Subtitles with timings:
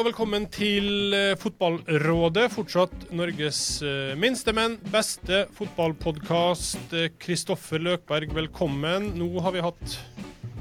[0.00, 2.46] og velkommen til eh, Fotballrådet.
[2.54, 6.94] Fortsatt Norges eh, minste, men beste fotballpodkast.
[7.20, 9.10] Kristoffer Løkberg, velkommen.
[9.20, 9.96] Nå har vi hatt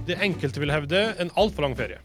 [0.09, 2.01] det enkelte vil hevde en altfor lang ferie.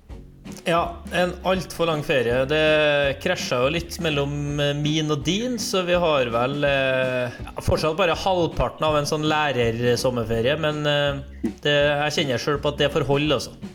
[0.68, 2.44] Ja, en altfor lang ferie.
[2.48, 7.98] Det krasja jo litt mellom eh, min og din, så vi har vel eh, fortsatt
[7.98, 10.54] bare halvparten av en sånn lærersommerferie.
[10.61, 11.25] Men eh,
[11.64, 13.75] det, jeg kjenner sjøl på at det får holde, altså.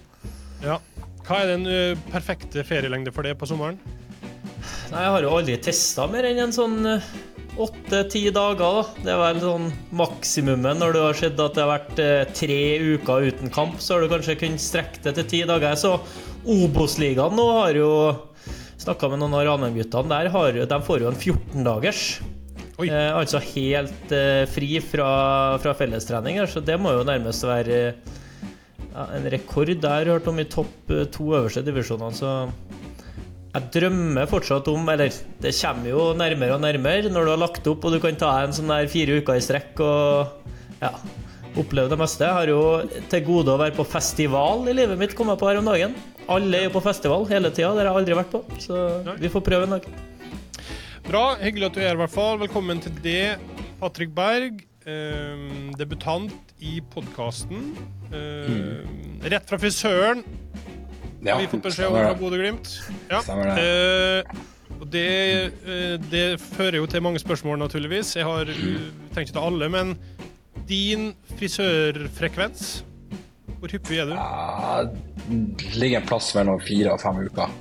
[0.64, 0.80] Ja.
[1.30, 3.78] Hva er den uh, perfekte ferielengde for det på sommeren?
[4.90, 6.80] Nei, Jeg har jo aldri testa mer enn en sånn
[7.60, 8.64] åtte-ti dager.
[8.64, 9.04] da.
[9.04, 9.68] Det er vel sånn
[10.00, 12.62] maksimumet når du har sett at det har vært uh, tre
[12.96, 13.78] uker uten kamp.
[13.78, 15.78] Så har du kanskje kunnet strekke det til ti dager.
[15.78, 16.00] Så
[16.50, 17.94] Obos-ligaen nå har jo
[18.80, 20.30] Snakka med noen av Ranheim-guttene der.
[20.32, 22.04] Har, de får jo en 14-dagers.
[22.80, 25.10] Eh, altså helt eh, fri fra,
[25.60, 26.40] fra fellestrening.
[26.48, 27.80] Så det må jo nærmest være
[28.94, 32.16] ja, en rekord der, hørt om i topp eh, to øverste divisjonene.
[32.16, 32.34] Så
[33.50, 35.10] jeg drømmer fortsatt om Eller
[35.42, 38.36] det kommer jo nærmere og nærmere når du har lagt opp og du kan ta
[38.44, 40.92] en sånn der fire uker i strekk og ja,
[41.58, 42.28] oppleve det meste.
[42.28, 42.62] Jeg har jo
[43.10, 45.98] til gode å være på festival i livet mitt, kom jeg på her om dagen.
[46.30, 48.44] Alle er jo på festival hele tida, det har jeg aldri vært på.
[48.62, 48.86] Så
[49.18, 49.90] vi får prøve en dag.
[51.10, 51.24] Bra.
[51.42, 52.38] Hyggelig at du er her, i hvert fall.
[52.44, 53.40] Velkommen til det,
[53.82, 54.69] Patrick Berg.
[54.90, 57.76] Eh, debutant i podkasten.
[58.12, 59.20] Eh, mm.
[59.30, 60.24] Rett fra frisøren.
[61.22, 62.72] Ja, har vi fått beskjed om fra Bodø-Glimt.
[63.12, 63.20] Ja.
[63.28, 63.66] Det.
[63.66, 65.10] Eh, og det,
[65.68, 68.16] eh, det, fører jo til mange spørsmål, naturligvis.
[68.16, 69.10] Jeg har mm.
[69.14, 69.98] tenkt ikke ta alle, men
[70.70, 72.84] din frisørfrekvens
[73.60, 74.14] hvor hyppig er du?
[74.16, 74.84] Ja,
[75.28, 77.52] det ligger en plass mellom fire og fem uker.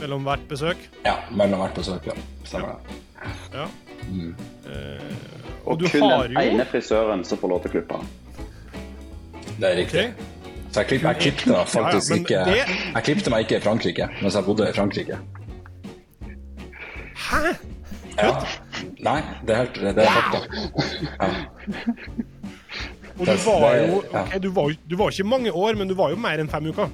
[0.00, 0.88] Mellom hvert besøk?
[1.04, 2.16] Ja, mellom hvert besøk, ja.
[2.48, 3.00] Stemmer det.
[3.52, 3.66] Ja.
[4.08, 4.32] Mm.
[4.64, 6.44] Eh, og, og kun den jo...
[6.44, 8.00] ene frisøren som får lov til å klippe.
[9.54, 10.06] Det er riktig.
[10.10, 10.30] Okay.
[10.74, 12.76] Så jeg, klipp, jeg klippte faktisk ja, ja, ikke.
[12.96, 15.18] Jeg klippte meg ikke i Frankrike mens jeg bodde i Frankrike.
[17.14, 17.52] Hæ?
[18.18, 18.32] Ja.
[19.02, 20.38] Nei, det er helt Det er fakta.
[23.14, 26.10] Og du var jo okay, du, var, du var ikke mange år, men du var
[26.10, 26.90] jo mer enn fem uker.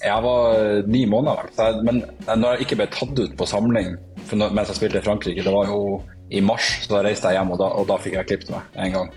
[0.00, 3.96] Jeg var eh, ni måneder, men når jeg ikke ble tatt ut på samling
[4.32, 6.00] mens jeg spilte i Frankrike, det var jo
[6.30, 8.78] i mars, så da reiste jeg hjem, og da, og da fikk jeg klippet meg
[8.86, 9.12] en gang.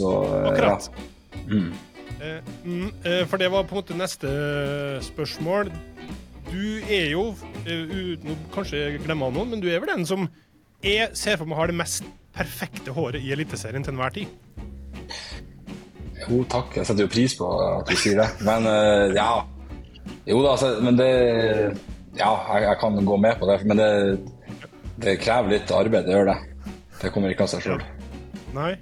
[0.00, 0.90] Så, eh, Akkurat.
[0.90, 1.44] Ja.
[1.46, 1.72] Mm.
[2.20, 4.28] Eh, mm, eh, for det var på en måte neste
[5.04, 5.72] spørsmål.
[6.50, 7.30] Du er jo,
[7.64, 10.28] uten å kanskje glemme noen, men du er vel den som
[10.84, 14.30] jeg ser for meg har det mest perfekte håret i Eliteserien til enhver tid?
[16.24, 16.76] Jo, takk.
[16.76, 18.28] Jeg setter jo pris på at du sier det.
[18.46, 18.66] Men
[19.16, 19.44] ja.
[20.28, 21.10] Jo da, altså, men det
[22.18, 23.60] Ja, jeg, jeg, kan gå med på det.
[23.68, 23.90] Men det,
[25.00, 26.38] det krever litt arbeid, det gjør det.
[27.00, 27.84] Det kommer ikke av seg sjøl.
[28.56, 28.72] Nei.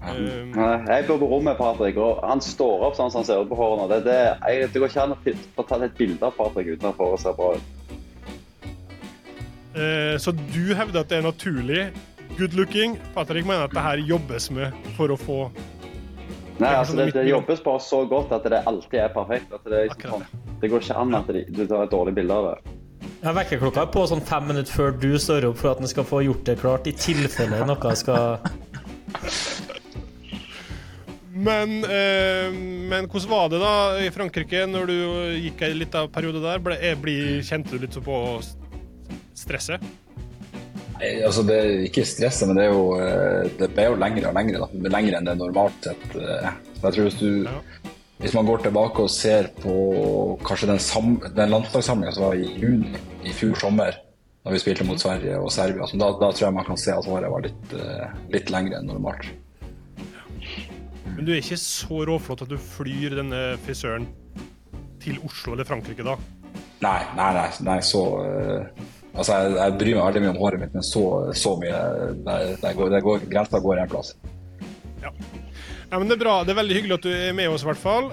[0.00, 0.54] Um...
[0.88, 3.58] Jeg bor på rommet Patrick, og han står opp sånn som han ser ut på
[3.58, 3.86] hårene.
[3.92, 6.88] Det, det, jeg, det går ikke an å få tatt et bilde av Patrick uten
[6.90, 7.76] at håret ser bra ut.
[9.70, 11.84] Uh, så du hevder at det er naturlig
[12.38, 12.96] good looking?
[13.14, 15.42] Patrick mener at det her jobbes med for å få
[16.60, 19.48] Nei, altså det, det, jobbes bare så godt at det alltid er perfekt.
[19.56, 22.50] At det, liksom sånn, det går ikke an at du tar et dårlig bilde av
[22.50, 22.74] det.
[23.20, 26.06] Ja, Vekkerklokka er på sånn fem minutter før du står opp for at den skal
[26.08, 28.40] få gjort det klart, i tilfelle noe skal
[31.40, 34.96] men, eh, men, hvordan var det da i Frankrike, når du
[35.40, 36.60] gikk en liten periode der?
[36.64, 37.16] Ble, ble,
[37.46, 38.16] kjente du litt så på
[39.38, 39.84] stresset?
[41.00, 44.36] altså det er ikke stresset, men det er jo eh, det ble jo lengre og
[44.36, 44.60] lengre.
[44.60, 44.90] Da.
[44.92, 46.04] Lengre enn det normalt sett.
[46.12, 46.50] Eh.
[46.82, 47.89] jeg tror hvis, du, ja.
[48.20, 49.74] Hvis man går tilbake og ser på
[50.44, 52.92] kanskje den, sam, den landslagssamlinga som var i juni
[53.24, 53.96] i fjor sommer,
[54.44, 57.08] da vi spilte mot Sverige og Serbia, da, da, tror jeg man kan se at
[57.08, 59.24] håret var litt, eh, litt lengre enn normalt.
[61.16, 64.06] Men du er ikke så råflott at du flyr denne frisøren
[65.00, 66.18] til Oslo eller Frankrike da?
[66.84, 68.04] Nei, nei, nei, nei så
[69.10, 71.00] Altså, jeg, jeg, bryr meg veldig mye om håret mitt, men så,
[71.34, 71.78] så mye
[72.22, 74.12] der går, går, Grensa går en plass.
[75.02, 75.10] Ja.
[75.90, 75.98] Ja.
[75.98, 76.34] men Det er bra.
[76.44, 78.10] Det er veldig hyggelig at du er med oss, i hvert fall.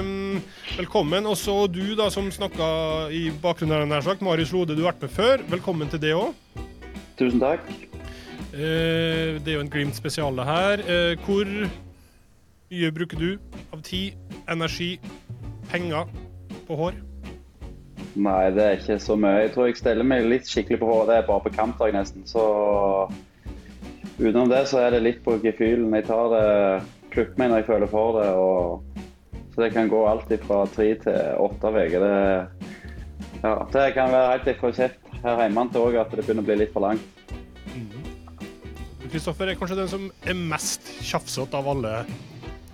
[0.00, 0.40] Um,
[0.76, 1.28] velkommen.
[1.30, 2.70] Også du, da, som snakka
[3.14, 4.24] i bakgrunnen, nær sagt.
[4.26, 5.44] Marius Lode, du har vært med før.
[5.50, 6.34] Velkommen til det òg.
[7.20, 7.66] Tusen takk.
[8.54, 10.84] Uh, det er jo en Glimt spesial, det her.
[10.88, 11.46] Uh, hvor
[12.70, 13.30] mye bruker du
[13.74, 14.18] av tid,
[14.50, 14.96] energi,
[15.70, 16.10] penger
[16.68, 16.98] på hår?
[18.18, 19.44] Nei, det er ikke så mye.
[19.44, 21.10] Jeg tror jeg steller meg litt skikkelig på håret.
[21.10, 22.26] Det er bare på kampdag, nesten.
[22.26, 22.42] Så
[24.18, 25.92] utenom det så er det litt på gefühlen.
[25.94, 26.48] Jeg tar det
[27.12, 28.28] klipper meg når jeg føler for det.
[28.34, 29.06] Og...
[29.50, 32.06] Så det kan gå alltid fra tre til åtte uker.
[32.06, 32.70] Det...
[33.40, 36.48] Ja, det kan være helt fra kjeft her hjemme til òg at det begynner å
[36.48, 37.20] bli litt for langt.
[39.10, 41.94] Kristoffer er kanskje den som er mest tjafsete av alle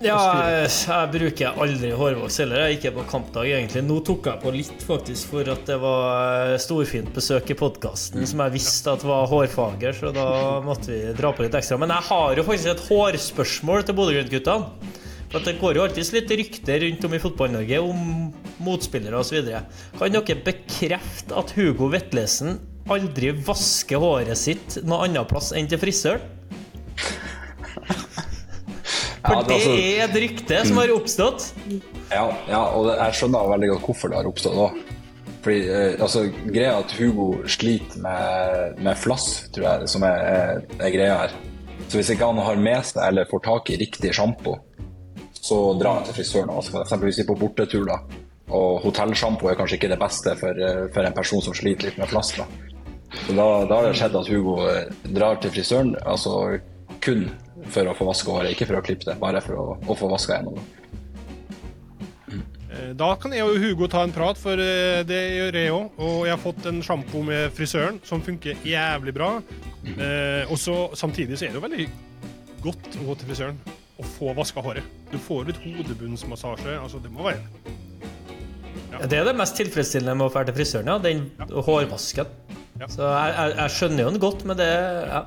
[0.04, 2.66] Ja, jeg, jeg bruker aldri hårvoks heller.
[2.66, 3.80] Jeg gikk på kampdag, egentlig.
[3.86, 8.42] Nå tok jeg på litt, faktisk, for at det var storfint besøk i podkasten som
[8.44, 10.26] jeg visste at var hårfager, så da
[10.66, 11.80] måtte vi dra på litt ekstra.
[11.80, 14.92] Men jeg har jo faktisk et hårspørsmål til Bodø-Glimt-guttene.
[15.32, 18.04] For Det går jo alltid litt rykter rundt om i Fotball-Norge om
[18.68, 19.48] motspillere osv.
[19.96, 22.60] Kan dere bekrefte at Hugo Vetlesen
[22.92, 26.34] aldri vasker håret sitt noe annet plass enn til frisøren?
[29.26, 31.52] For Ja, det altså- er et rykte som har oppstått.
[32.10, 34.78] Ja, ja og jeg skjønner veldig godt hvorfor det har oppstått òg.
[35.42, 40.18] Fordi, eh, altså, greia er at Hugo sliter med, med flass, tror jeg, som er,
[40.18, 41.36] er, er greia her.
[41.88, 44.56] Så hvis ikke han har med seg eller får tak i riktig sjampo,
[45.38, 46.82] så drar han til frisøren og vasker.
[46.82, 47.86] Eksempelvis på bortetur.
[47.86, 48.00] da.
[48.56, 51.98] Og hotellsjampo er kanskje ikke det beste for, eh, for en person som sliter litt
[51.98, 52.32] med flass.
[52.36, 52.46] da.
[53.26, 56.58] Så da, da har det skjedd at Hugo eh, drar til frisøren altså
[57.04, 57.28] kun
[57.72, 60.08] for å få vaske håret, ikke for å klippe det, bare for å, å få
[60.12, 60.64] vaska gjennom det.
[62.76, 66.00] Eh, Da kan jeg og Hugo ta en prat, for eh, det gjør jeg òg.
[66.02, 69.30] Og jeg har fått en sjampo med frisøren som funker jævlig bra.
[69.86, 71.88] Eh, og så Samtidig så er det jo veldig
[72.64, 73.58] godt å gå til frisøren
[73.96, 74.84] og få vaska håret.
[75.12, 76.74] Du får litt hodebunnsmassasje.
[76.82, 77.44] Altså, det må være
[79.06, 80.98] Det er det mest tilfredsstillende med å dra til frisøren, ja.
[81.00, 82.28] Den hårvasken.
[82.80, 82.88] Ja.
[82.92, 85.22] Så jeg, jeg, jeg skjønner jo den godt, men det ja.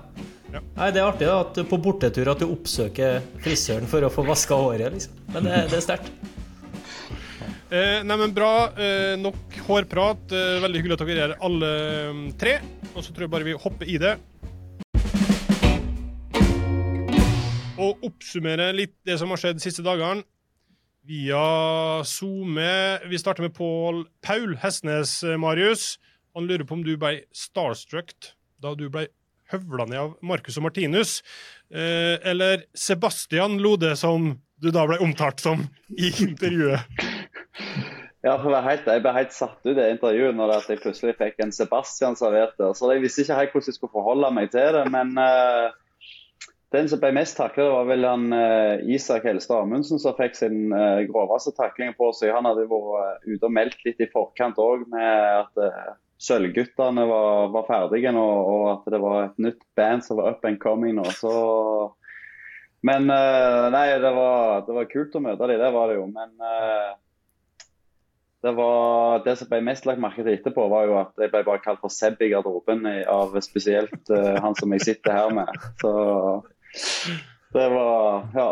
[0.49, 0.61] Ja.
[0.75, 4.25] Nei, Det er artig da, at på bortetur at du oppsøker frisøren for å få
[4.25, 4.95] vaska håret.
[4.95, 5.13] liksom.
[5.35, 6.11] Men det, det er sterkt.
[7.69, 8.71] Eh, nei, men Bra.
[8.73, 10.31] Eh, nok hårprat.
[10.33, 11.69] Eh, veldig hyggelig at dere er her alle
[12.15, 12.55] mm, tre.
[12.95, 14.15] Og så tror jeg bare vi hopper i det.
[17.79, 20.25] Og oppsummere litt det som har skjedd de siste dagene.
[21.09, 22.73] Via SoMe.
[23.09, 25.93] Vi starter med Pål Paul Hestnes, eh, Marius.
[26.33, 29.07] Han lurer på om du ble starstruck da du ble
[29.53, 31.19] høvla ned av Marcus og Martinus.
[31.69, 35.63] Eh, eller Sebastian Lode, som du da ble omtalt som
[35.95, 36.83] i intervjuet.
[38.19, 41.15] Ja, for å være helt, Jeg ble helt satt ut i intervjuet når jeg plutselig
[41.19, 42.73] fikk en Sebastian servert der.
[42.75, 44.81] Så jeg visste ikke helt hvordan jeg skulle forholde meg til det.
[44.91, 45.71] Men uh,
[46.75, 50.75] den som ble mest taklet, var vel han uh, Isak Helstad Amundsen som fikk sin
[50.75, 52.35] uh, groveste takling på seg.
[52.35, 55.63] Han hadde vært ute og meldt litt i forkant òg med at
[56.19, 60.47] Sølvguttene var, var ferdige nå, og at det var et nytt band som var up
[60.47, 61.05] and coming nå.
[61.15, 61.31] Så
[62.83, 66.07] Men eh, nei, det var, det var kult å møte dem, det var det jo.
[66.11, 66.89] Men eh,
[68.43, 71.43] det, var, det som ble mest lagt merke til etterpå, var jo at jeg ble
[71.47, 75.51] bare kalt for Seb i garderoben av spesielt uh, han som jeg sitter her med.
[75.81, 75.91] Så
[77.55, 78.51] det var Ja.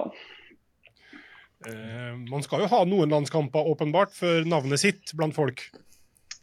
[1.67, 5.63] Uh, man skal jo ha noen landskamper, åpenbart, for navnet sitt blant folk.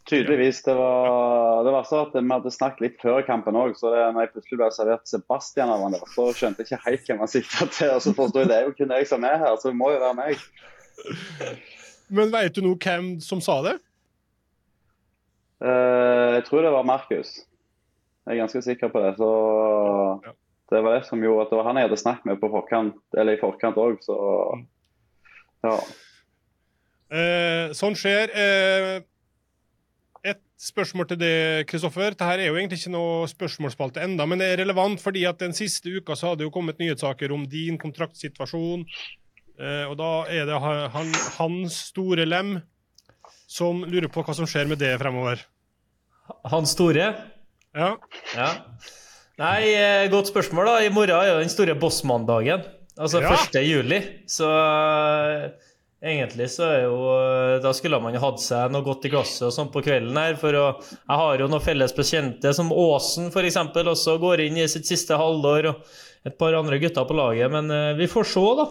[0.05, 0.59] Tydeligvis.
[0.63, 4.03] Det var, det var så at vi hadde snakket litt før kampen òg, så det,
[4.13, 7.23] når jeg plutselig ble servert Sebastian av han der, så skjønte jeg ikke helt hvem
[7.23, 7.93] han sikta til.
[7.95, 9.89] Og så forsto jeg det er jo kun jeg som er her, så det må
[9.95, 10.45] jo være meg.
[12.13, 13.75] Men veit du noe hvem som sa det?
[15.63, 17.33] Uh, jeg tror det var Markus.
[18.25, 19.15] Jeg er ganske sikker på det.
[19.17, 19.29] Så
[20.25, 20.35] Ja.
[20.69, 23.01] det var det som gjorde at det var han jeg hadde snakket med på forkant,
[23.17, 24.15] eller i forkant òg, så
[25.65, 25.75] ja.
[27.09, 28.29] Uh, sånn skjer.
[28.33, 29.01] Eh,
[30.25, 31.33] et spørsmål til det,
[31.69, 32.15] Kristoffer.
[32.15, 35.53] Dette er jo egentlig ikke noe spørsmålsspalte enda, men det er relevant fordi at den
[35.57, 38.85] siste uka så har det jo kommet nyhetssaker om din kontraktsituasjon.
[39.55, 42.57] Eh, og da er det han, han, Hans Store Lem
[43.47, 45.43] som lurer på hva som skjer med det fremover.
[46.49, 47.11] Hans store?
[47.75, 47.91] Ja.
[48.33, 48.49] Ja.
[49.39, 50.75] Nei, eh, godt spørsmål, da.
[50.83, 52.65] I morgen er jo den store bossmandagen.
[52.97, 53.35] Altså Ja.
[53.35, 53.61] 1.
[53.67, 53.99] juli.
[54.31, 55.51] Så eh,
[56.05, 59.47] egentlig så er jo eh, Da skulle man jo hatt seg noe godt i glasset
[59.47, 60.35] og sånn på kvelden her.
[60.39, 64.67] For å, jeg har jo noen felles bekjente, som Åsen f.eks., også går inn i
[64.71, 65.63] sitt siste halvår.
[65.71, 65.75] Og
[66.25, 67.51] et par andre gutter på laget.
[67.53, 68.65] Men eh, vi får se, da.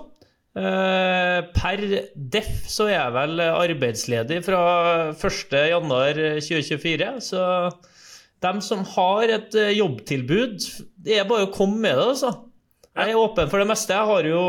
[0.55, 1.79] Eh, per
[2.15, 4.63] def så er jeg vel arbeidsledig fra
[5.19, 7.41] 1.1.2024, så
[8.45, 10.59] dem som har et jobbtilbud,
[11.07, 12.31] det er bare å komme med det, altså.
[12.95, 13.91] Jeg er åpen for det meste.
[13.97, 14.43] Jeg har jo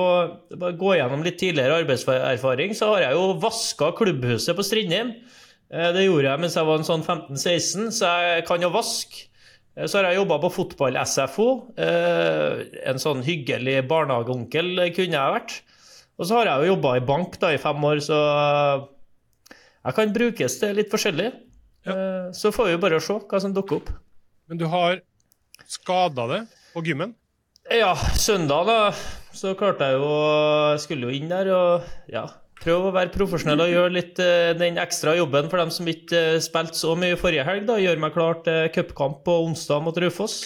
[0.62, 5.16] bare Gå gjennom litt tidligere arbeidserfaring, så har jeg jo vaska klubbhuset på Strindheim.
[5.74, 9.26] Eh, Det gjorde jeg mens jeg var en sånn 15-16, så jeg kan jo vaske.
[9.76, 11.48] Eh, Så har jeg jobba på fotball-SFO.
[11.78, 15.62] Eh, En sånn hyggelig barnehageonkel kunne jeg vært.
[16.20, 18.16] Og så har jeg jo jobba i bank da i fem år, så
[19.86, 21.34] jeg kan brukes til litt forskjellig.
[21.86, 22.32] Ja.
[22.32, 23.90] Så får vi bare se hva som dukker opp.
[24.48, 25.02] Men du har
[25.68, 26.40] skada det
[26.74, 27.14] på gymmen?
[27.66, 28.80] Ja, søndag da,
[29.34, 30.10] så klarte jeg jo
[30.84, 32.28] skulle jo inn der og ja,
[32.62, 36.20] prøve å være profesjonell og gjøre litt eh, den ekstra jobben for dem som ikke
[36.36, 37.66] eh, spilte så mye forrige helg.
[37.66, 40.44] da, Gjøre meg klar til cupkamp på onsdag mot Raufoss.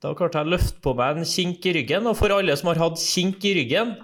[0.00, 2.08] Da klarte jeg å løfte på meg en kink i ryggen.
[2.08, 3.96] Og for alle som har hatt kink i ryggen,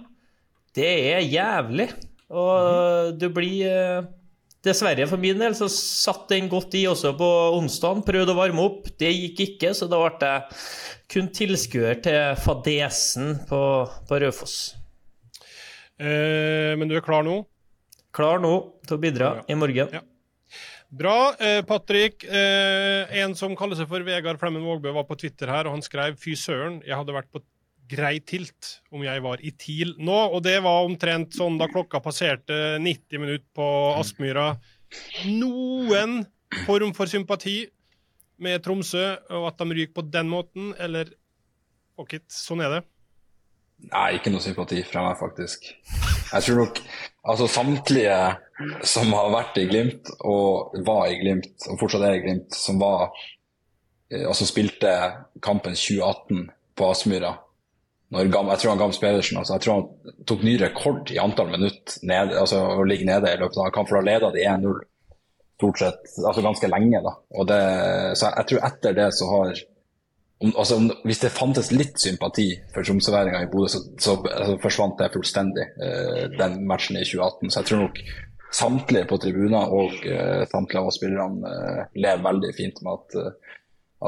[0.76, 1.88] Det er jævlig.
[2.28, 4.04] Og du blir eh,
[4.62, 8.04] Dessverre for min del så satt den godt i også på onsdag.
[8.06, 8.92] Prøvde å varme opp.
[9.00, 10.60] Det gikk ikke, så da ble jeg
[11.12, 13.60] kun tilskuer til fadesen på,
[14.08, 14.56] på Raufoss.
[16.00, 17.42] Eh, men du er klar nå?
[18.16, 18.54] Klar nå
[18.86, 19.44] til å bidra Ja.
[19.52, 19.92] i morgen.
[19.92, 20.00] Ja.
[20.92, 21.32] Bra.
[21.40, 25.64] Eh, Patrick, eh, en som kaller seg for Vegard Flemmen Vågbø, var på Twitter her,
[25.68, 27.40] og han skrev fy søren, jeg hadde vært på
[27.92, 30.18] grei tilt om jeg var i TIL nå.
[30.36, 33.66] Og det var omtrent sånn da klokka passerte 90 minutter på
[34.00, 34.50] Aspmyra.
[35.28, 36.22] Noen
[36.66, 37.66] form for sympati
[38.42, 41.12] med Tromsø, og at de ryker på den måten, eller
[41.96, 42.82] fuck it, sånn er det.
[43.90, 45.66] Nei, ikke noe sympati fra meg, faktisk.
[46.32, 46.80] Jeg tror nok
[47.28, 48.16] altså samtlige
[48.86, 52.78] som har vært i Glimt, og var i Glimt, og fortsatt er i Glimt, som
[52.82, 53.10] var
[54.12, 54.92] eh, altså spilte
[55.42, 56.46] kampen 2018
[56.78, 57.34] på Aspmyra
[58.12, 61.98] Jeg tror han Gams Pedersen altså, jeg tror han tok ny rekord i antall minutter
[62.08, 64.80] ned, altså, å ligge nede i løpet av kampen, kamp, for da leda de 1-0
[65.62, 67.00] stort sett, altså ganske lenge.
[67.06, 67.14] da.
[67.38, 67.60] Og det,
[68.18, 69.62] så jeg tror etter det så har
[70.42, 74.56] om, altså, om, Hvis det fantes litt sympati for tromsøværinga i Bodø, så, så altså,
[74.64, 77.46] forsvant det fullstendig, eh, den matchen i 2018.
[77.54, 78.00] Så jeg tror nok
[78.52, 83.54] samtlige på tribuner og eh, samtlige av spillerne eh, lever veldig fint med at, eh,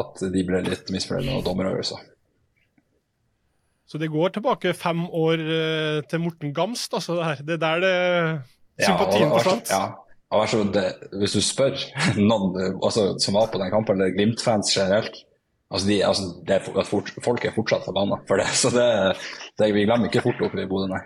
[0.03, 2.03] at de ble litt misfornøyd med dommeravgjørelser.
[3.87, 7.21] Så det går tilbake fem år eh, til Morten Gamst, altså.
[7.21, 7.43] Det, her.
[7.47, 9.71] det er der det sympatien og- forsvant.
[9.71, 9.85] Ja,
[10.41, 10.85] altså, det,
[11.21, 11.79] hvis du spør
[12.31, 15.17] noen altså, som var på den kampen, eller Glimt-fans generelt
[15.71, 16.61] altså, de, altså, det
[16.91, 18.51] fort, Folk er fortsatt forbanna for det.
[18.63, 18.87] Så det,
[19.59, 21.03] det, vi glemmer ikke fort oppe i Bodø, nei.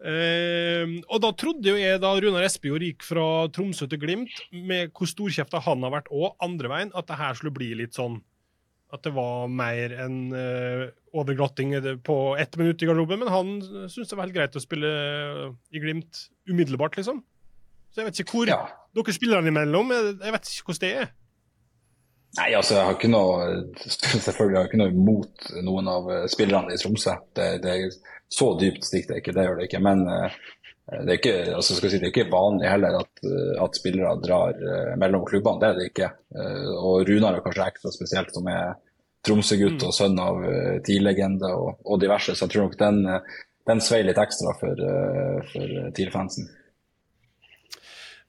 [0.00, 4.94] Eh, og da trodde jo jeg, da Runar Espejord gikk fra Tromsø til Glimt, med
[4.96, 8.22] hvor storkjefta han har vært, òg, andre veien, at det her skulle bli litt sånn
[8.92, 13.20] At det var mer enn uh, overglatting på ett minutt i garderoben.
[13.22, 13.52] Men han
[13.90, 14.90] syntes det var helt greit å spille
[15.70, 17.22] i Glimt umiddelbart, liksom.
[17.90, 18.60] Så jeg vet ikke hvor Ja.
[18.94, 19.90] dere spiller han imellom.
[19.94, 21.08] Jeg vet ikke hvordan det er.
[22.38, 23.46] Nei, altså jeg har ikke noe
[23.82, 27.16] Selvfølgelig har jeg ikke noe imot noen av eh, spillerne i Tromsø.
[27.34, 27.96] Det, det er
[28.30, 29.80] Så dypt stikker det ikke, det gjør det ikke.
[29.82, 30.36] Men eh,
[30.90, 34.14] det er ikke, altså skal si, det er ikke vanlig heller at, eh, at spillere
[34.24, 35.60] drar eh, mellom klubbene.
[35.62, 36.08] Det er det ikke.
[36.34, 38.72] Eh, Og Runar er kanskje ekstra spesielt, som er
[39.22, 40.40] Tromsø-gutt og sønn av
[40.86, 42.34] TIL-legende og, og diverse.
[42.34, 43.38] Så jeg tror nok den, eh,
[43.70, 46.48] den sveier litt ekstra for, eh, for TIL-fansen.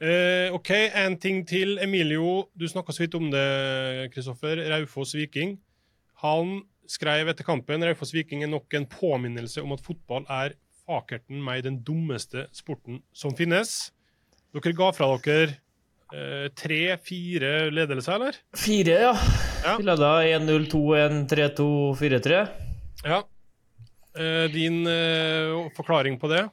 [0.02, 1.78] Eh, OK, en ting til.
[1.82, 4.62] Emilio, du snakka så vidt om det, Kristoffer.
[4.74, 5.60] Raufoss Viking.
[6.26, 10.58] Han skrev etter kampen Raufoss Viking er nok en påminnelse om at fotball er
[10.92, 13.92] fakerten meg den dummeste sporten som finnes.
[14.52, 15.58] Dere ga fra dere
[16.12, 18.40] eh, tre-fire ledelser, eller?
[18.58, 19.14] Fire, ja.
[19.64, 19.76] Ja.
[19.78, 21.68] Vi leda 1-0, 2-1, 3-2,
[22.02, 22.42] 4-3.
[23.06, 23.22] Ja.
[24.20, 26.50] Eh, din eh, forklaring på det?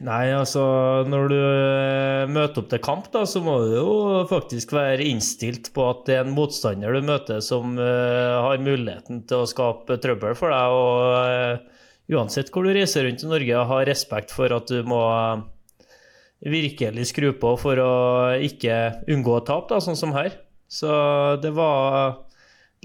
[0.00, 0.62] Nei, altså
[1.08, 3.90] Når du eh, møter opp til kamp, da, så må du jo
[4.30, 9.26] faktisk være innstilt på at det er en motstander du møter som uh, har muligheten
[9.28, 10.78] til å skape trøbbel for deg.
[10.78, 11.77] Og eh,
[12.12, 15.02] uansett hvor du reiser rundt i Norge, ha respekt for at du må
[16.38, 17.94] virkelig skru på for å
[18.44, 20.36] ikke unngå tap, da, sånn som her.
[20.68, 20.90] Så
[21.42, 22.22] det var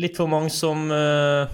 [0.01, 1.51] litt for mange som eh,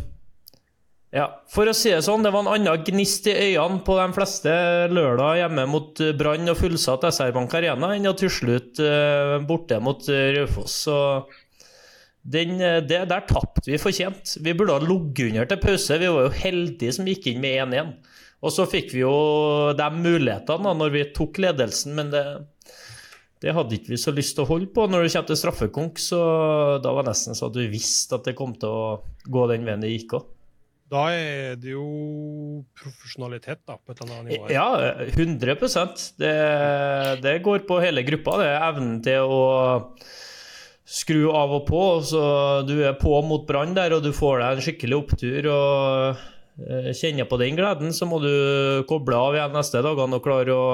[1.10, 4.08] ja, for å si det sånn, det var en annen gnist i øynene på de
[4.14, 4.54] fleste
[4.94, 9.82] lørdag hjemme mot Brann og fullsatt SR Bank Arena enn å tusle ut eh, borte
[9.82, 10.84] mot Raufoss.
[10.86, 10.98] Så
[12.24, 14.38] den, eh, det, der tapte vi fortjent.
[14.44, 16.00] Vi burde ha ligget under til pause.
[16.02, 17.94] Vi var jo heldige som gikk inn med 1-1.
[18.40, 19.16] Og så fikk vi jo
[19.76, 22.24] de mulighetene da når vi tok ledelsen, men det,
[23.44, 24.88] det hadde ikke vi så lyst til å holde på.
[24.88, 26.20] Når det kommer til straffekonk, så
[26.84, 28.84] da var det nesten så at vi visste at det kom til å
[29.28, 30.30] gå den veien det gikk òg.
[30.90, 31.84] Da er det jo
[32.80, 34.48] profesjonalitet, da, på et eller annet nivå.
[34.48, 34.56] her.
[34.56, 36.32] Ja, 100% det,
[37.22, 38.40] det går på hele gruppa.
[38.42, 39.44] Det er evnen til å
[40.90, 41.84] skru av og på.
[42.06, 42.24] Så
[42.68, 46.22] du er på mot Brann der, og du får deg en skikkelig opptur og
[46.66, 47.94] eh, kjenner på den gleden.
[47.96, 48.32] Så må du
[48.90, 50.70] koble av igjen neste dagene og klare å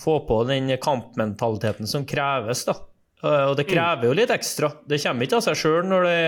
[0.00, 2.64] få på den kampmentaliteten som kreves.
[2.68, 2.78] da.
[3.22, 4.72] Eh, Og det krever jo litt ekstra.
[4.86, 6.18] Det kommer ikke av seg sjøl når det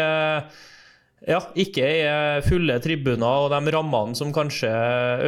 [1.30, 4.70] ja, ikke er fulle tribuner og de rammene som kanskje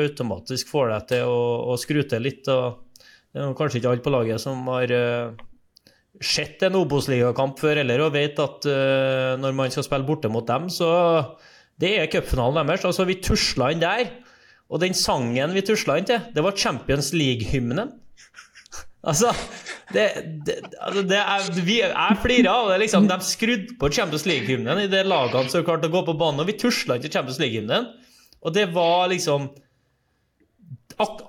[0.00, 2.48] automatisk får deg til å, å skru til litt.
[2.50, 5.44] Og det er kanskje ikke alle på laget som har uh,
[6.22, 10.46] sett en Obos-ligakamp før heller og vet at uh, når man skal spille borte mot
[10.46, 10.88] dem, så
[11.80, 12.86] det er cupfinalen deres.
[12.86, 14.06] Altså, vi tusla inn der,
[14.70, 17.94] og den sangen vi tusla inn til, det var Champions League-hymnen.
[19.04, 19.34] Altså,
[19.92, 20.04] det,
[20.46, 22.78] det, altså det er, vi, Jeg flirer av det.
[22.80, 26.40] liksom, De skrudde på Champions League-hymnen i det lagene som klarte å gå på banen,
[26.40, 27.90] og vi tusla til Champions League-hymnen.
[28.40, 29.50] Og det var liksom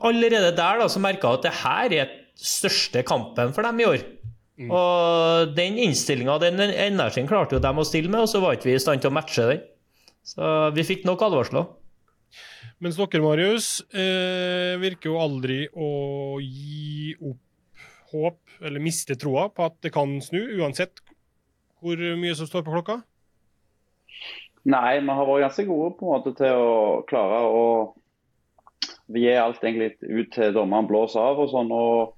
[0.07, 3.89] allerede der da, så merka jeg at det her er største kampen for dem i
[3.91, 4.07] år.
[4.55, 4.69] Mm.
[4.71, 8.69] Og den innstillinga, den energien, klarte jo dem å stille med, og så var ikke
[8.69, 9.65] vi i stand til å matche den.
[10.25, 11.67] Så vi fikk nok advarsler.
[12.83, 15.89] Mens dere, Marius, eh, virker jo aldri å
[16.43, 17.41] gi opp
[18.15, 21.01] håp, eller miste troa på at det kan snu, uansett
[21.83, 22.99] hvor mye som står på klokka?
[24.65, 27.65] Nei, vi har vært ganske gode på en måte til å klare å
[29.13, 31.69] gi alt egentlig ut til dommeren blåser av og sånn.
[31.69, 32.15] og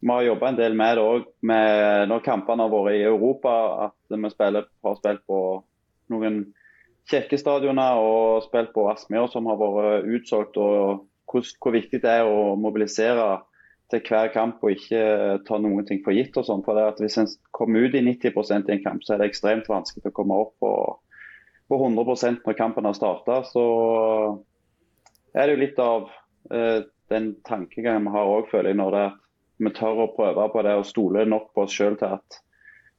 [0.00, 3.54] vi har jobba en del med det òg, når kampene har vært i Europa.
[3.88, 5.40] At vi spiller, har spilt på
[6.14, 6.40] noen
[7.08, 10.56] kjekke stadioner og spilt på Aspmyr som har vært utsolgt.
[10.56, 13.42] og hvor, hvor, viktig det er å mobilisere
[13.92, 15.02] til hver kamp og ikke
[15.48, 16.36] ta noen ting for gitt.
[16.36, 16.64] og sånn.
[16.64, 19.30] For det at Hvis en kommer ut i 90% i en kamp, så er det
[19.32, 20.72] ekstremt vanskelig å komme opp på,
[21.68, 23.42] på 100% når kampen har starta.
[23.48, 23.64] Så
[25.34, 26.10] er det jo litt av
[26.52, 29.16] eh, den tankegangen vi har òg, føler jeg, når det er
[29.58, 32.42] vi tør å prøve på det og stole nok på oss sjøl til at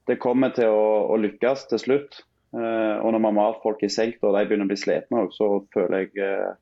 [0.10, 2.22] det kommer til å, å lykkes til slutt.
[2.58, 5.26] Eh, og når vi har malt folk i senk og de begynner å bli slitne,
[5.36, 6.56] så føler jeg eh,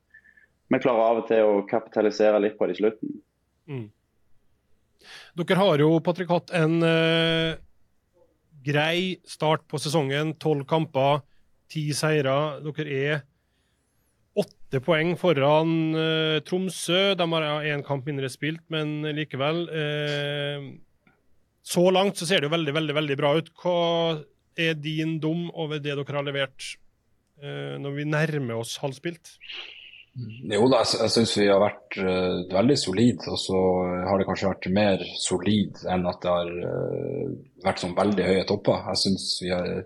[0.68, 3.14] vi klarer av og til å kapitalisere litt på det i slutten.
[3.68, 3.86] Mm.
[5.38, 7.56] Dere har jo Patrick, hatt en eh,
[8.66, 10.34] grei start på sesongen.
[10.42, 11.22] Tolv kamper,
[11.72, 12.60] ti seire.
[12.64, 13.24] Dere er
[14.68, 17.14] åtte poeng foran uh, Tromsø.
[17.16, 19.64] De har én kamp mindre spilt, men likevel.
[19.72, 20.76] Uh,
[21.64, 23.48] så langt så ser det jo veldig, veldig, veldig bra ut.
[23.56, 24.20] Hva
[24.58, 26.76] er din dom over det dere har levert
[27.40, 29.38] uh, når vi nærmer oss halvspilt?
[30.52, 33.24] Jo da, jeg, jeg syns vi har vært uh, veldig solide.
[33.32, 33.66] Og så
[34.04, 38.48] har det kanskje vært mer solid enn at det har uh, vært sånn veldig høye
[38.52, 38.84] topper.
[38.92, 39.78] Jeg syns vi har,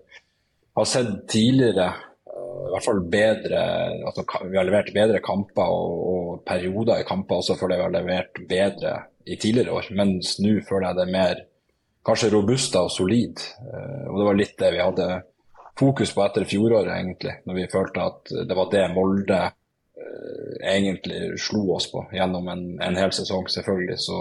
[0.74, 1.92] har sett tidligere
[2.66, 3.62] i hvert fall bedre
[4.09, 7.94] altså, Vi har levert bedre kamper og, og perioder i kamper også fordi vi har
[7.94, 8.92] levert bedre
[9.27, 9.88] i tidligere år.
[9.98, 11.42] Mens nå føler jeg det er mer
[12.07, 13.42] kanskje robusta og solid.
[13.62, 15.09] Uh, og det var litt det vi hadde
[15.79, 17.37] fokus på etter fjoråret, egentlig.
[17.46, 22.66] Når vi følte at det var det Molde uh, egentlig slo oss på gjennom en,
[22.83, 24.01] en hel sesong, selvfølgelig.
[24.03, 24.18] Så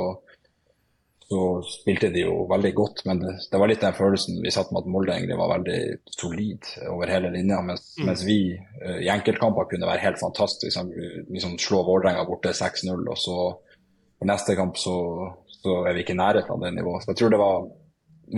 [1.31, 3.01] så spilte de jo veldig godt.
[3.07, 5.77] Men det, det, var litt den følelsen vi satt med at Molde egentlig var veldig
[6.11, 7.61] solid over hele linja.
[7.63, 8.07] Mens, mm.
[8.09, 10.83] mens vi uh, i enkeltkamper kunne være helt fantastiske.
[11.31, 14.95] Liksom slå Vålerenga borte 6-0, og så for neste kamp så,
[15.55, 17.05] så er vi ikke i nærheten av det nivået.
[17.05, 17.69] Så jeg tror det var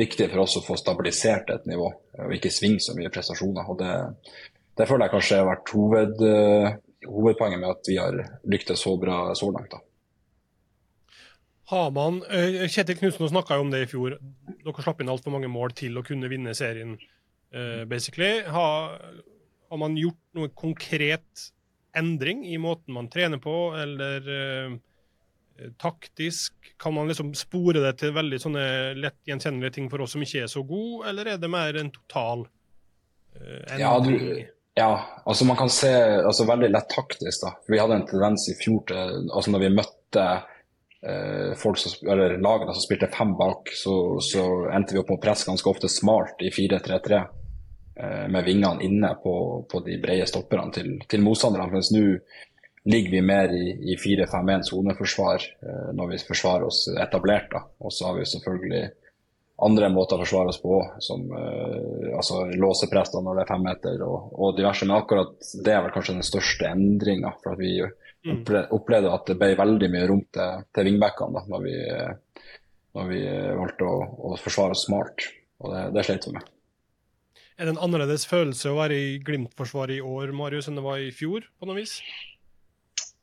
[0.03, 1.89] viktig for oss å få stabilisert et nivå,
[2.27, 3.73] og ikke svinge så mye prestasjoner.
[3.73, 3.95] og Det,
[4.77, 8.21] det føler jeg kanskje har vært hoved, uh, hovedpoenget med at vi har
[8.53, 9.73] lyktes så bra så langt.
[9.73, 9.82] da.
[11.74, 14.20] Har man, uh, Kjetil Knutsen snakka om det i fjor.
[14.64, 16.96] Dere slapp inn altfor mange mål til å kunne vinne serien,
[17.56, 18.44] uh, basically.
[18.46, 19.00] Har,
[19.72, 21.48] har, man gjort noe konkret
[21.98, 24.78] endring i måten man trener på, eller uh,
[25.82, 26.54] taktisk?
[26.78, 28.68] Kan man liksom spore det til veldig sånne
[29.00, 31.94] lett gjenkjennelige ting for oss som ikke er så gode, eller er det mer en
[31.96, 32.46] total
[33.34, 33.82] endring?
[33.82, 34.46] Ja, du,
[34.78, 34.94] ja,
[35.26, 35.90] altså man kan se
[36.22, 37.48] altså veldig lett taktisk.
[37.48, 37.56] da.
[37.66, 40.53] Vi hadde en tendens i fjor til altså når vi møtte Eh,
[41.60, 45.24] folk som, eller lagene som spilte fem bak, så, så endte vi opp med å
[45.26, 47.20] presse ganske ofte smalt i 4-3-3.
[47.96, 51.70] Eh, med vingene inne på, på de brede stopperne til, til motstanderne.
[51.76, 52.02] Mens nå
[52.89, 57.52] ligger vi mer i, i 4-5-1 soneforsvar eh, når vi forsvarer oss etablert.
[57.54, 57.62] da.
[57.86, 58.84] Og så har vi selvfølgelig
[59.63, 64.34] andre måter å forsvare oss på, som eh, altså låsepress når det er femmeter og,
[64.34, 64.89] og diverse.
[64.89, 67.36] Men akkurat det er vel kanskje den største endringa.
[67.44, 68.03] For at vi Mm.
[68.24, 71.78] Opplevde at det ble veldig mye rom til, til vingbekkene når, vi,
[72.98, 73.22] når vi
[73.60, 75.28] valgte å, å forsvare oss smart.
[75.64, 76.52] Og det, det slet vi med.
[77.54, 81.02] Er det en annerledes følelse å være i Glimt-forsvaret i år Marius, enn det var
[81.04, 81.46] i fjor?
[81.60, 82.00] på noe vis?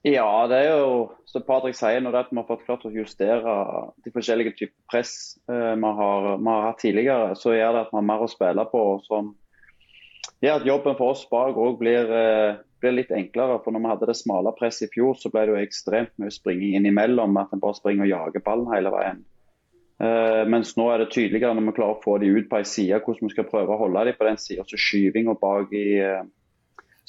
[0.06, 0.92] Ja, det er jo
[1.28, 3.56] som Patrick sier, når det at vi har fått klart å justere
[4.00, 5.12] de forskjellige typer press
[5.50, 8.30] eh, vi, har, vi, har, hatt tidligere, så gjør det at vi har mer å
[8.30, 8.84] spille på.
[9.04, 9.34] som
[10.40, 13.58] gjør at jobben for oss bak òg blir eh, blir litt enklere.
[13.64, 16.32] For når vi hadde det smale presset i fjor, så ble det jo ekstremt mye
[16.34, 17.36] springing innimellom.
[17.40, 19.22] At en bare springer og jager ballen hele veien.
[20.00, 22.64] Uh, mens nå er det tydeligere når vi klarer å få de ut på ei
[22.64, 24.64] side, hvordan vi skal prøve å holde de på den sida.
[24.64, 26.22] Så skyvinga bak i uh,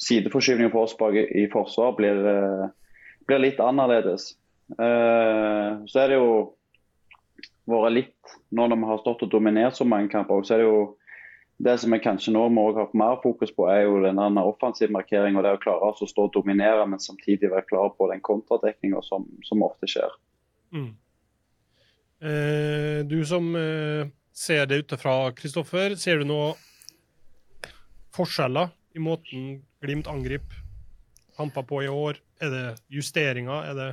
[0.02, 2.66] Sideforskyvninga for oss bak i, i forsvar blir, uh,
[3.28, 4.34] blir, litt annerledes.
[4.76, 6.28] Uh, så er det jo
[7.68, 10.68] vært litt Nå når vi har stått og dominert så mange kamper, så er det
[10.68, 10.80] jo
[11.62, 15.36] det som jeg kanskje nå må ha mer fokus på, er jo den offensiv markering
[15.38, 19.02] og Det å klare å stå og dominere, men samtidig være klar på den kontradekninga
[19.06, 20.16] som, som, ofte skjer.
[20.74, 20.90] Mm.
[22.22, 25.94] Eh, du som eh, ser det utenfra, Kristoffer.
[25.94, 26.58] Ser du noen
[28.16, 30.62] forskjeller i måten Glimt angriper
[31.38, 32.18] kamper på i år?
[32.42, 33.70] Er det justeringer?
[33.70, 33.90] Er det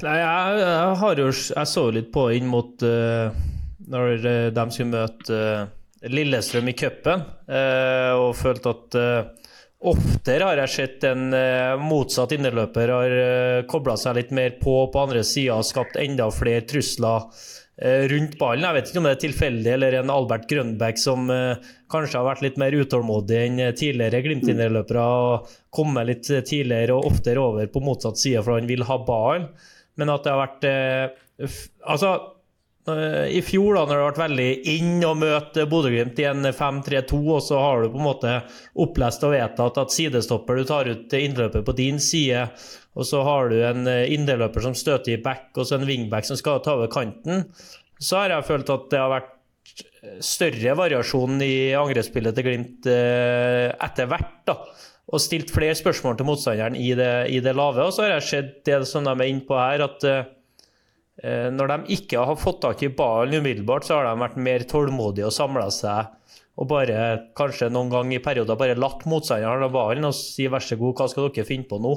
[0.00, 3.28] Nei, jeg, jeg, har jo Jeg så litt på inn mot uh,
[3.92, 4.22] når
[4.56, 5.66] de skulle møte uh,
[6.12, 8.96] Lillestrøm i cupen, uh, og følte at
[9.86, 11.28] oftere har jeg sett en
[11.78, 13.12] motsatt innerløper har
[13.68, 17.28] kobla seg litt mer på på andre sida og skapt enda flere trusler
[18.10, 18.64] rundt ballen.
[18.64, 21.28] Jeg vet ikke om det er tilfeldig eller en Albert Grønbæk som
[21.92, 27.44] kanskje har vært litt mer utålmodig enn tidligere Glimt-innerløpere og kommet litt tidligere og oftere
[27.44, 29.50] over på motsatt side for han vil ha ballen
[29.96, 31.22] men at det har vært eh,
[31.86, 32.32] Altså, eh,
[32.86, 37.40] i fjor, da når det ble veldig inn å møte Bodø-Glimt i en 5-3-2, og
[37.42, 38.34] så har du på en måte
[38.82, 42.46] opplest og vedtatt at sidestopper du tar ut innløpet på din side,
[42.94, 46.38] og så har du en innløper som støter i back, og så en wingback som
[46.38, 47.48] skal ta over kanten,
[47.98, 49.32] så har jeg følt at det har vært
[50.22, 54.36] større variasjon i angrepsspillet til Glimt etter hvert.
[54.46, 54.60] da
[55.06, 57.84] og stilt flere spørsmål til motstanderen i det, i det lave.
[57.84, 60.32] Og så har jeg sett det som de er inne på her, at eh,
[61.16, 65.30] når de ikke har fått tak i ballen umiddelbart, så har de vært mer tålmodige
[65.30, 66.10] og samla seg
[66.56, 67.00] og bare
[67.36, 70.94] kanskje noen gang i perioder bare latt motstanderen ha ballen og si vær så god,
[70.96, 71.92] hva skal dere finne på nå?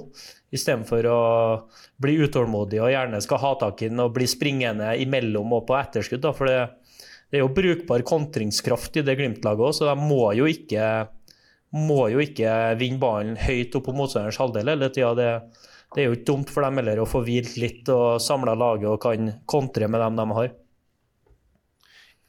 [0.56, 1.20] Istedenfor å
[2.02, 5.78] bli utålmodig og gjerne skal ha tak i den og bli springende imellom og på
[5.80, 6.26] etterskudd.
[6.26, 6.34] Da.
[6.36, 6.58] For det,
[7.32, 11.08] det er jo brukbar kontringskraft i det Glimt-laget òg, så de må jo ikke
[11.70, 15.14] må jo ikke vinne ballen høyt opp på motstanderens halvdel hele tida.
[15.16, 15.32] Det,
[15.96, 18.90] det, er jo ikke dumt for dem heller å få hvilt litt og samla laget
[18.92, 20.52] og kan kontre med dem de har.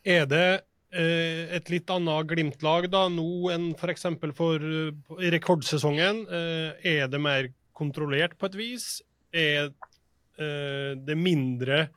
[0.01, 0.49] Er det
[0.97, 4.07] eh, et litt annet Glimt-lag da, nå enn f.eks.
[4.23, 6.25] for, for uh, rekordsesongen?
[6.25, 8.87] Eh, er det mer kontrollert på et vis?
[9.31, 11.89] Er eh, det mindre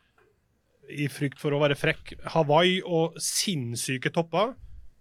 [0.92, 4.52] i frykt for å være frekk Hawaii og sinnssyke topper,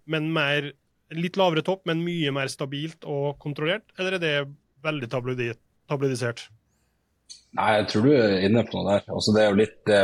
[0.06, 0.70] men mer
[1.12, 3.90] litt lavere topp, men mye mer stabilt og kontrollert?
[3.98, 4.36] Eller er det
[4.86, 5.10] veldig
[5.92, 6.46] tabloidisert?
[7.52, 9.08] Nei, jeg tror du er inne på noe der.
[9.12, 9.98] Altså, det er jo litt det,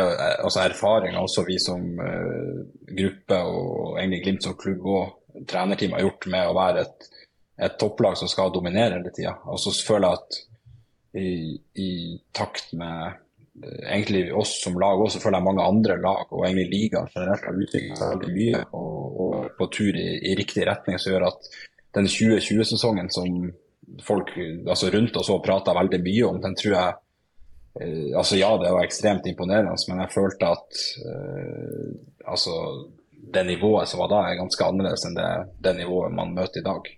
[0.44, 2.59] altså, erfaringer også vi som uh,
[2.98, 7.09] gruppe og egentlig Glimt som klubb og trenerteam har gjort med å være et,
[7.64, 9.38] et topplag som skal dominere hele tida.
[9.48, 10.44] Og så føler jeg at
[11.18, 11.31] i,
[11.81, 11.90] i
[12.37, 13.16] takt med
[13.64, 17.62] egentlig oss som lag også, føler jeg mange andre lag og egentlig ligaen generelt har
[17.64, 21.48] utviklet seg veldig mye og, og på tur i, i, riktig retning, som gjør at
[21.96, 23.40] den 2020-sesongen som
[24.05, 26.94] folk altså rundt oss òg prata veldig mye om, den tror jeg
[27.81, 31.92] eh, altså Ja, det var ekstremt imponerende, men jeg følte at uh,
[32.29, 32.55] altså
[33.33, 35.29] det nivået som var da, er ganske annerledes enn det,
[35.64, 36.90] det nivået man møter i dag.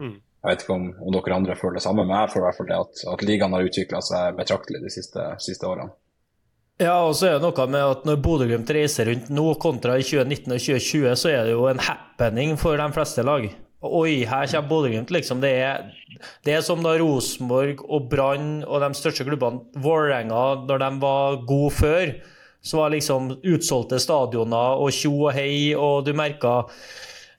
[0.00, 0.16] Mm.
[0.44, 2.58] Jeg vet ikke om, om, dere andre føler det samme, men jeg føler i hvert
[2.58, 5.94] fall det at, at ligaen har utvikla seg betraktelig de siste, siste, årene.
[6.82, 10.04] Ja, og så er det noe med at når Bodø-Glimt reiser rundt nå kontra i
[10.04, 13.46] 2019 og 2020, så er det jo en happening for de fleste lag.
[13.84, 15.42] Oi, her kommer Bodø-Glimt, liksom.
[15.44, 15.88] Det er,
[16.46, 21.40] det er, som da Rosenborg og Brann og de største klubbene, Vålerenga, når de var
[21.48, 22.14] gode før,
[22.64, 26.62] så var liksom utsolgte stadioner og tjo og hei, og du merka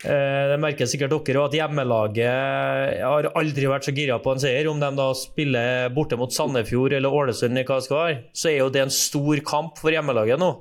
[0.06, 4.68] Eh, det merker sikkert dere at hjemmelaget har aldri vært så gira på en seier.
[4.70, 8.60] Om de da spiller borte mot Sandefjord eller Ålesund, hva det skal være, så er
[8.60, 10.52] jo det en stor kamp for hjemmelaget nå.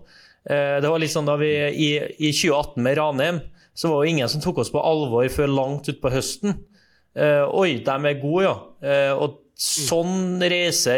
[0.49, 3.43] Eh, det var liksom da vi i, i 2018 med Ranheim,
[3.75, 6.57] så var det ingen som tok oss på alvor før langt utpå høsten.
[7.15, 8.55] Eh, oi, de er gode, ja.
[9.19, 10.95] Og sånn reise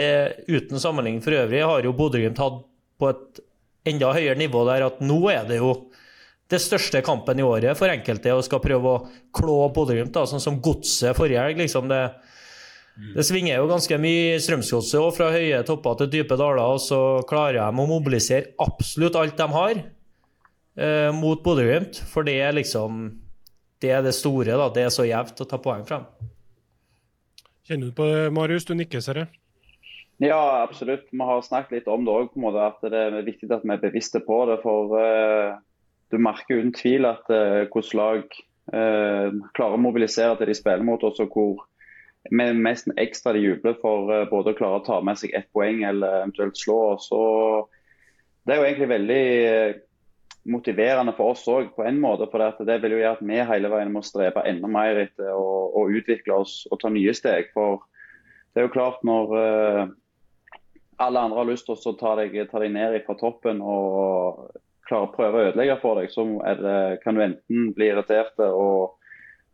[0.48, 2.62] uten sammenligning for øvrig har jo Bodø-Glimt hatt
[2.96, 3.42] på et
[3.86, 5.74] enda høyere nivå der at nå er det jo
[6.50, 9.02] det største kampen i året for enkelte og skal prøve å
[9.34, 11.58] klå Bodø-Glimt, sånn som Godset forrige helg.
[11.60, 12.00] Liksom det,
[13.16, 17.00] det, svinger jo ganske mye i Strømsgodset fra høye topper til dype daler, og så
[17.28, 19.82] klarer de å mobilisere absolutt alt de har
[20.76, 22.00] eh, mot Bodø-Glimt.
[22.10, 23.20] For det er liksom
[23.82, 24.70] Det er det store, da.
[24.72, 26.06] Det er så jevnt å ta poeng frem.
[27.68, 28.64] Kjenner du på det, Marius?
[28.64, 29.28] Du nikker, ser jeg.
[30.22, 31.10] Ja, absolutt.
[31.12, 34.22] Vi har snakket litt om det òg, at det er viktig at vi er bevisste
[34.24, 34.60] på det.
[34.62, 35.58] For uh,
[36.08, 38.38] du merker uten tvil at uh, hvordan lag
[38.72, 41.66] uh, klarer å mobilisere til de spiller mot oss, og hvor
[42.30, 45.50] vi mest ekstra de jubler for uh, både å klare å ta med seg ett
[45.52, 47.10] poeng eller eventuelt slå oss.
[47.12, 47.68] Og
[48.46, 49.26] det er jo egentlig veldig
[50.46, 52.28] motiverende for oss òg, på en måte.
[52.30, 55.87] For det vil jo gjøre at vi hele veien må strebe enda mer etter å,
[55.87, 57.50] utvikle oss og ta nye steg.
[57.54, 57.82] For
[58.54, 59.35] det er jo klart når
[60.96, 64.46] alle andre har lyst til å ta deg, ta deg ned fra toppen og
[64.87, 66.24] klarer å prøve å ødelegge for deg, så
[66.62, 68.96] det, kan du enten bli irritert og,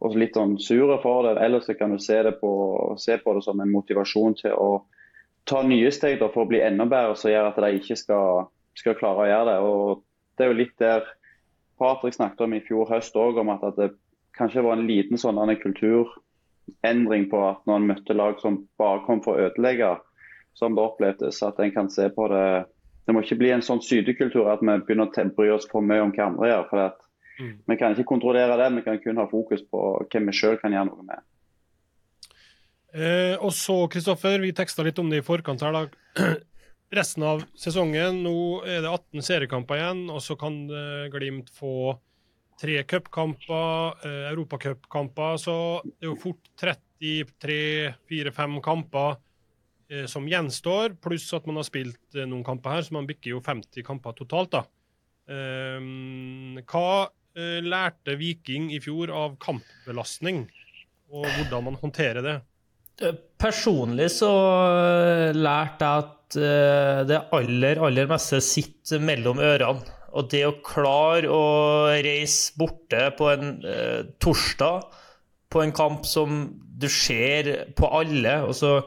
[0.02, 2.52] og, litt sånn sure for det, eller så kan du se, det på,
[3.00, 4.70] se på det som en motivasjon til å
[5.48, 8.98] ta nye steg for å bli enda bedre, som gjør at de ikke skal, skal,
[8.98, 9.58] klare å gjøre det.
[9.66, 10.02] Og
[10.36, 11.06] Det er jo litt der
[11.78, 13.90] Patrick snakket om i fjor høst òg, om at, at, det
[14.38, 19.22] kanskje var en liten sånn kulturendring på at når en møtte lag som bare kom
[19.24, 19.96] for å ødelegge,
[20.56, 21.42] som det opplevdes.
[21.42, 22.64] At en kan se på det
[23.02, 26.04] Det må ikke bli en sånn sydekultur at vi begynner å bry oss for mye
[26.04, 26.68] om hva andre gjør.
[26.70, 27.00] for at
[27.40, 27.56] mm.
[27.66, 30.70] Vi kan ikke kontrollere det, vi kan kun ha fokus på hvem vi sjøl kan
[30.70, 31.24] gjøre noe med.
[32.94, 35.72] Eh, og så, Kristoffer, vi teksta litt om det i forkant her.
[35.74, 36.36] da.
[36.92, 38.36] Resten av sesongen, nå
[38.68, 40.58] er det 18 seriekamper igjen, og så kan
[41.12, 41.94] Glimt få
[42.62, 45.36] tre cupkamper, eh, europacupkamper.
[45.36, 49.16] Så det er jo fort 33-4-5 kamper
[49.90, 53.34] eh, som gjenstår, pluss at man har spilt eh, noen kamper her, så man bikker
[53.34, 54.54] jo 50 kamper totalt.
[54.54, 54.62] da.
[55.32, 55.82] Eh,
[56.62, 56.86] hva
[57.34, 60.46] eh, lærte Viking i fjor av kampbelastning,
[61.12, 62.38] og hvordan man håndterer det?
[63.02, 64.32] Eh, personlig så
[65.34, 69.98] lærte jeg at det aller, aller meste sitter mellom ørene.
[70.12, 71.44] Og det å klare å
[72.04, 74.84] reise borte på en eh, torsdag
[75.52, 76.44] på en kamp som
[76.82, 78.80] du ser på alle altså,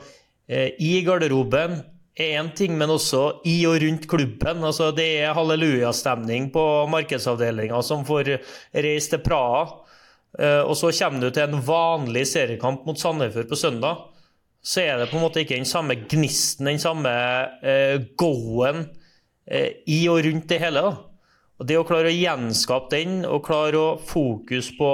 [0.49, 1.79] eh, I garderoben
[2.15, 4.63] er én ting, men også i og rundt klubben.
[4.63, 8.37] Altså, det er hallelujastemning på markedsavdelinga som får
[8.71, 9.65] reise til Praha.
[10.39, 14.05] Eh, og så kommer du til en vanlig seriekamp mot Sandefjord på søndag.
[14.65, 17.11] Så er det på en måte ikke den samme gnisten, den samme
[17.61, 18.87] eh, go-en
[19.45, 20.81] eh, i og rundt det hele.
[20.81, 20.95] da.
[21.59, 24.89] Og Det å klare å gjenskape den, og klare å fokus på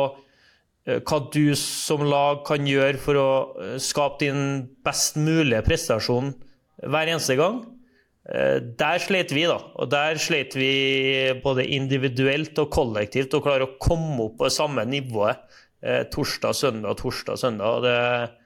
[0.85, 3.29] eh, hva du som lag kan gjøre for å
[3.63, 4.41] eh, skape din
[4.83, 6.33] best mulige prestasjon
[6.81, 7.63] hver eneste gang,
[8.27, 9.55] eh, der slet vi, da.
[9.79, 10.73] Og der slet vi
[11.45, 15.47] både individuelt og kollektivt å klare å komme opp på det samme nivået
[15.81, 17.79] torsdag, søndag, torsdag, søndag.
[17.79, 18.40] og Det,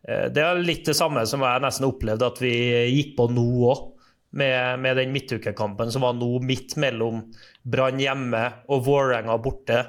[0.00, 2.54] det er litt det samme som jeg nesten opplevde at vi
[2.88, 3.82] gikk på nå òg
[4.30, 7.24] med, med den midtukekampen som var nå midt mellom
[7.62, 9.84] Brann hjemme og Vålerenga borte,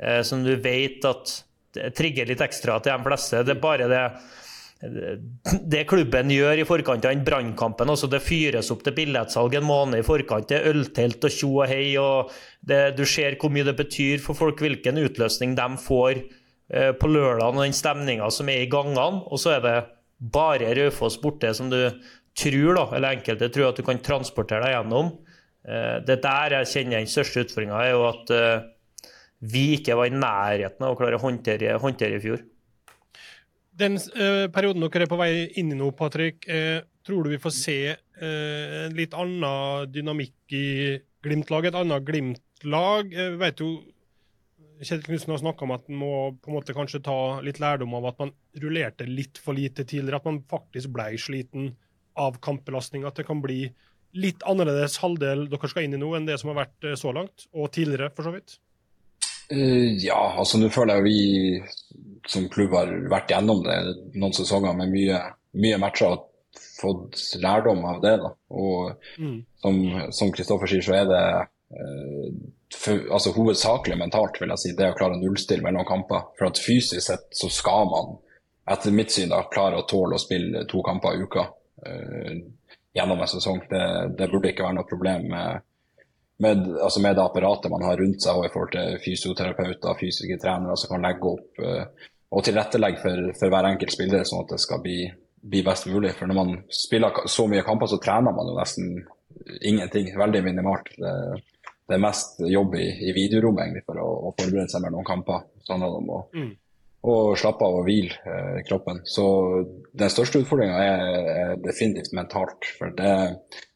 [0.00, 1.34] eh, som du vet at
[1.74, 3.42] det trigger litt ekstra til de fleste.
[3.46, 4.04] Det er bare det
[4.80, 7.90] det klubben gjør i forkant av den brannkampen.
[8.08, 10.48] Det fyres opp til billettsalg en måned i forkant.
[10.48, 11.98] Det er øltelt og tjo og hei.
[12.00, 12.32] og
[12.96, 16.39] Du ser hvor mye det betyr for folk hvilken utløsning de får eh,
[16.70, 19.24] på lørdag og den stemninga som er i gangene.
[19.26, 19.76] Og så er det
[20.20, 21.80] bare Raufoss borte som du
[22.38, 25.10] tror, da, eller enkelte tror at du kan transportere deg gjennom.
[25.68, 28.68] Eh, det der jeg kjenner den største utfordringa, er jo at eh,
[29.52, 32.42] vi ikke var i nærheten av å klare å håndtere, håndtere i fjor.
[33.80, 37.40] Den uh, perioden dere er på vei inn i nå, Patrick, uh, tror du vi
[37.40, 40.66] får se uh, en litt annen dynamikk i
[41.24, 41.72] Glimt-laget?
[41.72, 43.14] Et annet Glimt-lag?
[43.16, 43.70] Uh, vet jo
[44.80, 47.92] Kjetil Knutsen har snakka om at man må på en måte kanskje ta litt lærdom
[47.98, 50.22] av at man rullerte litt for lite tidligere.
[50.22, 51.74] At man faktisk ble sliten
[52.20, 53.04] av kampbelastning.
[53.04, 53.66] At det kan bli
[54.16, 57.12] litt annerledes halvdel dere skal inn i nå, enn det som har vært eh, så
[57.14, 58.56] langt, og tidligere, for så vidt?
[59.50, 63.78] Uh, ja, altså nå føler jeg vi som klubb har vært gjennom det
[64.14, 65.20] noen sesonger med mye,
[65.58, 66.26] mye matcher og
[66.80, 68.16] fått lærdom av det.
[68.22, 68.32] da.
[68.56, 70.10] Og mm.
[70.14, 71.24] som Kristoffer sier, så er det
[71.70, 76.30] for, altså, hovedsakelig mentalt, vil jeg si, det å klare å nullstille mellom kamper.
[76.38, 78.16] For at fysisk sett så skal man,
[78.70, 81.46] etter mitt syn, da, klare å tåle å spille to kamper i uka.
[81.80, 82.40] Uh,
[82.94, 83.62] gjennom en sesong.
[83.70, 83.84] Det,
[84.18, 85.66] det, burde ikke være noe problem med,
[86.42, 90.40] med, altså med, det apparatet man har rundt seg og i forhold til fysioterapeuter fysiske
[90.42, 94.52] trenere som kan legge opp uh, og tilrettelegge for, for, hver enkelt spiller, sånn at
[94.54, 94.98] det skal bli,
[95.42, 96.12] bli, best mulig.
[96.18, 98.92] For når man spiller så mye kamper, så trener man jo nesten
[99.66, 100.12] ingenting.
[100.18, 100.92] Veldig minimalt.
[100.94, 101.14] Det,
[101.90, 105.08] det er mest jobb i, i videorommet egentlig for å, å, forberede seg med noen
[105.08, 105.48] kamper.
[105.66, 106.50] Sånn man må, mm
[107.00, 109.00] slappe av og hvile eh, kroppen.
[109.04, 109.24] Så
[109.96, 112.68] den største utfordringa er, er, definitivt mentalt.
[112.78, 113.14] For det,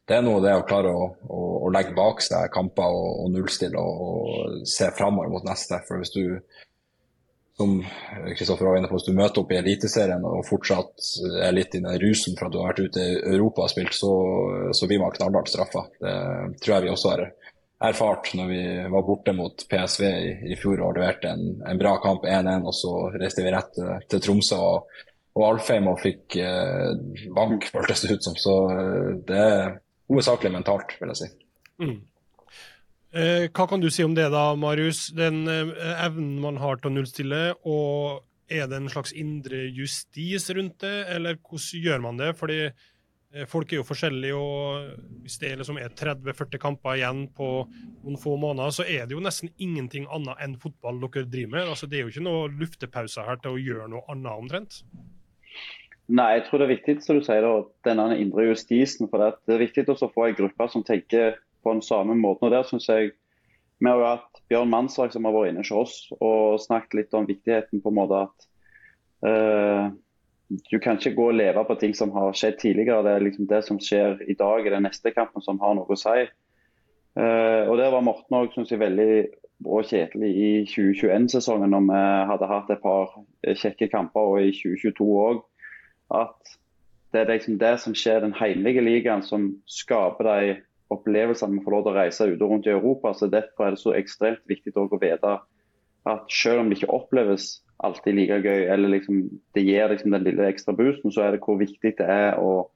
[0.05, 3.33] det, er noe det å klare å, å, å legge bak seg kamper og, og
[3.33, 5.81] nullstille og, se framover mot neste.
[5.87, 6.37] For hvis du
[7.55, 7.77] som
[8.35, 11.05] Kristoffer var inne på, hvis du møter opp i Eliteserien og fortsatt
[11.39, 13.95] er litt i den rusen for at du har vært ute i Europa og spilt,
[13.95, 14.11] så,
[14.75, 15.85] så blir man knallhardt straffa.
[16.03, 16.15] Det
[16.59, 17.23] tror jeg vi også har
[17.83, 18.61] erfart når vi
[18.91, 22.65] var borte mot PSV i, i fjor og leverte en, en bra kamp 1-1.
[22.67, 24.99] Og så reiste vi rett til, til Tromsø og,
[25.35, 26.91] og Alfheim og fikk eh,
[27.35, 28.37] bank, føltes det ut som.
[28.39, 29.79] Så eh, det er
[30.11, 31.31] hovedsakelig mentalt, vil jeg si.
[31.83, 31.97] Mm.
[33.15, 35.09] Eh, hva kan du si om det da, Marius?
[35.15, 37.43] Den eh, evnen man har til å nullstille.
[37.63, 42.27] og er det en slags indre justis rundt det, eller hvordan gjør man det?
[42.37, 42.71] Fordi Eh,
[43.51, 48.37] folk er jo forskjellige, og hvis det liksom er 30-40 kamper igjen på noen få
[48.39, 51.73] måneder, så er det jo nesten ingenting annet enn fotball dere driver med.
[51.73, 54.79] Altså, det er jo ikke noe luftepause her til å gjøre noe annet, omtrent.
[56.05, 59.09] Nei, jeg tror det er viktig som du sier, da, denne indre justisen.
[59.09, 62.47] for Det er viktig å få en gruppe som tenker på den samme måten.
[62.47, 63.11] og der synes jeg
[63.77, 67.13] Vi har jo hatt Bjørn Mansverk som har vært inne hos oss og snakket litt
[67.13, 68.45] om viktigheten på en måte at
[69.27, 69.89] uh,
[70.49, 73.03] du kan ikke gå og leve på ting som har skjedd tidligere.
[73.05, 75.89] Det er liksom det som skjer i dag i den neste kampen som har noe
[75.89, 76.27] å si.
[77.15, 79.09] Uh, og Der var Morten òg veldig
[79.63, 85.07] og kjedelig i 2021-sesongen, når vi hadde hatt et par kjekke kamper, og i 2022
[85.21, 85.41] òg.
[86.13, 86.55] At
[87.15, 90.55] det er liksom det som skjer den hjemlige ligaen, som skaper de
[90.93, 93.13] opplevelsene vi får lov til å reise ut og rundt i Europa.
[93.13, 95.37] så Derfor er det så ekstremt viktig å vite
[96.05, 100.23] at selv om det ikke oppleves alltid like gøy, eller liksom, det gir liksom den
[100.23, 102.69] lille ekstra boosten, så er det hvor viktig det er å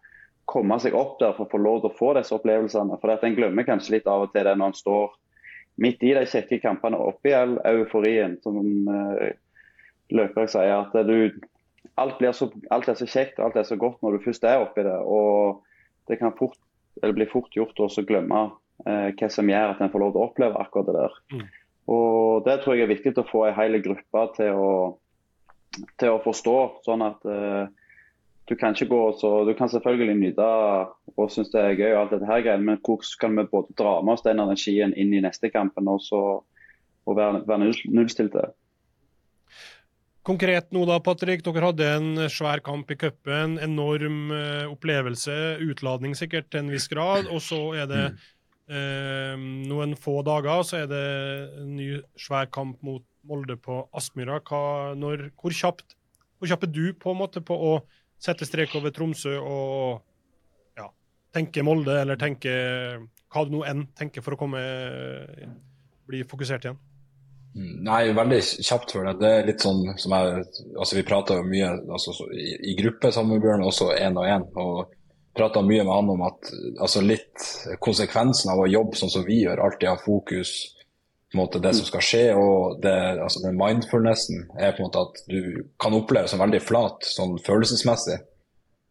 [0.50, 2.98] komme seg opp der for å få lov til å få disse opplevelsene.
[3.02, 5.14] For at En glemmer kanskje litt av og til det når en står
[5.80, 8.58] midt i de kjekke kampene oppi all euforien, som
[8.90, 9.30] uh,
[10.12, 10.74] Løkberg sier.
[10.82, 11.38] at du,
[12.02, 14.66] alt, så, alt er så kjekt og alt er så godt når du først er
[14.66, 14.98] oppi det.
[14.98, 15.62] og
[16.10, 16.58] Det kan fort,
[17.00, 20.28] bli fort gjort å glemme uh, hva som gjør at en får lov til å
[20.32, 21.20] oppleve akkurat det der.
[21.36, 21.48] Mm.
[21.90, 24.74] Og Det tror jeg er viktig å få en hel gruppe til å,
[26.00, 26.58] til å forstå.
[26.86, 27.66] sånn at uh,
[28.50, 30.46] du kan ikke gå så, du kan selvfølgelig nyte
[31.16, 33.76] og synes det er gøy, og alt dette her greiene, men hvordan kan vi både
[33.78, 36.22] dra med oss den energien inn i neste kampen og, så,
[37.06, 38.48] og være, være nullstilte?
[40.26, 41.42] Konkret nå da, Patrick.
[41.46, 43.56] Dere hadde en svær kamp i cupen.
[43.66, 45.38] Enorm uh, opplevelse.
[45.66, 47.30] Utladning sikkert til en viss grad.
[47.34, 48.28] Og så er det mm eh,
[48.70, 51.06] noen få dager så er det
[51.62, 51.88] en ny
[52.20, 54.40] svær kamp mot Molde på Aspmyra.
[54.46, 55.96] hvor, kjapt,
[56.38, 57.74] hvor kjapp er du på en måte på å
[58.20, 60.02] sette strek over Tromsø og
[60.78, 60.90] ja,
[61.34, 62.54] tenke Molde, eller tenke
[63.30, 64.62] hva du nå enn tenker for å komme
[66.10, 66.80] bli fokusert igjen?
[67.58, 69.16] Mm, nei, veldig kjapt for det.
[69.22, 70.44] Det er litt sånn som jeg
[70.78, 74.30] altså Vi prater jo mye altså, i, i gruppe sammen med Bjørn, også én og
[74.30, 74.46] én.
[74.62, 74.99] Og
[75.40, 76.52] prata mye med han om at
[76.84, 77.48] altså litt
[77.84, 80.52] konsekvensen av å jobbe sånn som vi gjør, alltid ha fokus
[81.30, 82.24] på en måte det som skal skje.
[82.36, 86.62] og det, altså Den mindfulnessen er på en måte at du kan oppleve som veldig
[86.66, 88.18] flat sånn følelsesmessig.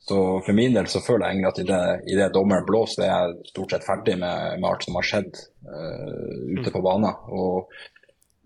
[0.09, 3.05] Så For min del så føler jeg egentlig at i det, i det dommeren blåser,
[3.05, 5.35] er jeg stort sett ferdig med, med alt som har skjedd
[5.69, 7.19] uh, ute på banen.
[7.35, 7.69] Og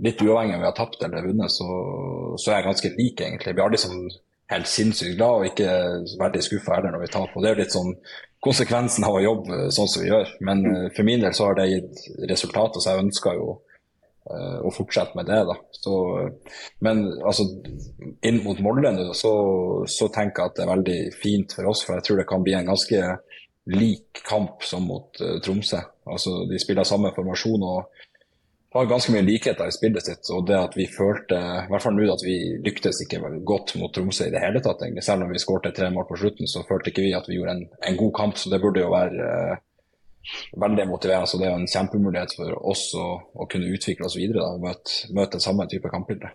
[0.03, 1.69] litt uavhengig om vi har tapt eller vunnet, så,
[2.41, 3.55] så er jeg ganske lik, egentlig.
[3.55, 4.01] Vi har liksom
[4.53, 5.73] helt sinnssykt glad og ikke
[6.21, 7.43] veldig skuffa heller når vi taper.
[7.43, 7.93] Det er litt sånn
[8.43, 10.33] konsekvensen av å jobbe sånn som vi gjør.
[10.47, 14.59] Men uh, for min del så har det gitt resultater, så jeg ønsker jo uh,
[14.67, 15.41] å fortsette med det.
[15.51, 15.59] da.
[15.83, 15.97] Så,
[16.87, 17.47] men altså,
[18.27, 19.35] inn mot Molde så,
[19.91, 21.85] så, tenker jeg at det er veldig fint for oss.
[21.87, 23.03] For jeg tror det kan bli en ganske
[23.73, 25.83] lik kamp som mot uh, Tromsø.
[26.11, 27.63] Altså, De spiller samme formasjon.
[27.63, 28.09] og
[28.73, 30.29] har ganske mye likheter i spillet sitt.
[30.33, 33.93] Og det at vi følte, i hvert fall nå at vi lyktes ikke godt mot
[33.93, 34.81] Tromsø i det hele tatt.
[34.83, 35.05] egentlig.
[35.05, 37.59] Selv om vi skårte tre mål på slutten, så følte ikke vi at vi gjorde
[37.59, 38.41] en, en god kamp.
[38.41, 39.63] Så det burde jo være eh,
[40.65, 41.29] veldig motiverende.
[41.29, 43.09] Så det er jo en kjempemulighet for oss å,
[43.45, 46.33] å kunne utvikle oss videre og møte, møte samme type kampbilde.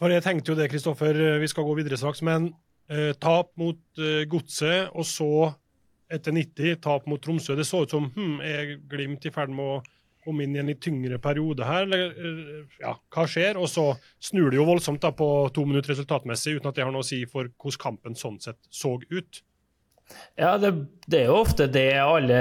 [0.00, 2.24] For jeg tenkte jo det, Kristoffer, vi skal gå videre straks.
[2.24, 2.54] Men
[2.88, 5.50] eh, tap mot eh, Godset, og så
[6.12, 7.56] etter 90 tap mot Tromsø.
[7.56, 9.82] Det så ut som hm, er Glimt i ferd med å
[10.24, 11.86] komme inn i en litt tyngre periode her.
[11.86, 13.60] Eller, eh, ja, hva skjer?
[13.60, 13.90] Og så
[14.22, 17.10] snur det jo voldsomt da på to minutter resultatmessig, uten at det har noe å
[17.12, 19.44] si for hvordan kampen sånn sett så ut.
[20.36, 20.70] Ja, det,
[21.06, 22.38] det, er jo ofte det alle,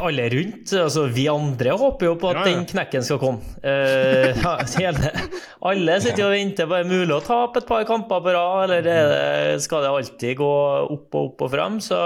[0.00, 2.54] alle, rundt altså Vi andre håper jo på at ja, ja.
[2.56, 3.44] den knekken skal komme.
[3.62, 4.40] Eh,
[4.80, 5.12] hele,
[5.70, 8.34] alle sitter jo og venter på er det mulig å tape et par kamper på
[8.34, 10.50] rad, eller det, skal det alltid gå
[10.96, 11.78] opp og opp og frem?
[11.84, 12.00] Så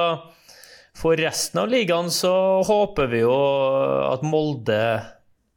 [0.96, 2.32] for resten av ligaen så
[2.66, 3.34] håper vi jo
[4.10, 4.82] at Molde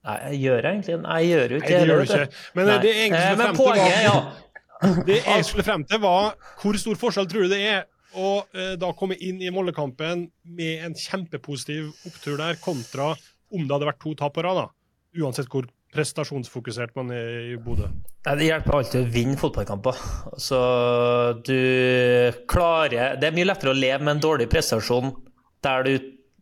[0.04, 1.88] Nei, jeg gjør egentlig Nei, jeg gjør jo ikke Nei, det.
[1.88, 2.42] Gjør ikke.
[2.58, 2.78] Men Nei.
[2.84, 4.96] det egentlig skulle frem til, var, ja.
[5.08, 8.74] det jeg skulle frem til, var hvor stor forskjell tror du det er å eh,
[8.78, 13.14] da komme inn i Molde-kampen med en kjempepositiv opptur der, kontra
[13.54, 14.68] om det hadde vært to tap på rad?
[15.18, 17.88] Uansett hvor prestasjonsfokusert man er i Bodø?
[18.24, 20.00] Det hjelper alltid å vinne fotballkamper.
[20.42, 20.60] Så
[21.46, 21.60] du
[22.50, 25.12] klarer Det er mye lettere å leve med en dårlig prestasjon
[25.64, 25.94] der du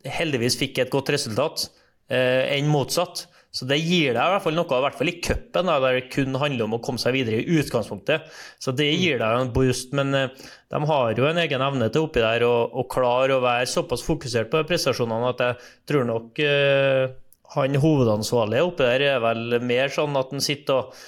[0.08, 1.68] heldigvis fikk et godt resultat,
[2.10, 3.28] eh, enn motsatt.
[3.52, 6.06] Så det gir deg i hvert fall noe, i hvert fall i cupen, der det
[6.14, 8.30] kun handler om å komme seg videre i utgangspunktet.
[8.64, 9.92] Så det gir deg en boost.
[9.98, 13.68] Men eh, de har jo en egen evne til oppi der å klare å være
[13.68, 15.60] såpass fokusert på prestasjonene at jeg
[15.92, 17.12] tror nok eh,
[17.58, 21.02] han hovedansvarlige oppi der er vel mer sånn at han sitter og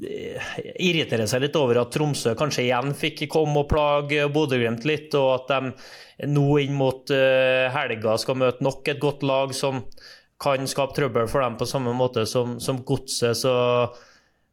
[0.00, 5.32] irriterer seg litt over at Tromsø kanskje igjen fikk komme og plage Bodø-Glimt litt, og
[5.34, 9.82] at de nå inn mot eh, helga skal møte nok et godt lag som
[10.40, 13.44] kan skape trøbbel for dem på samme måte som, som Godset.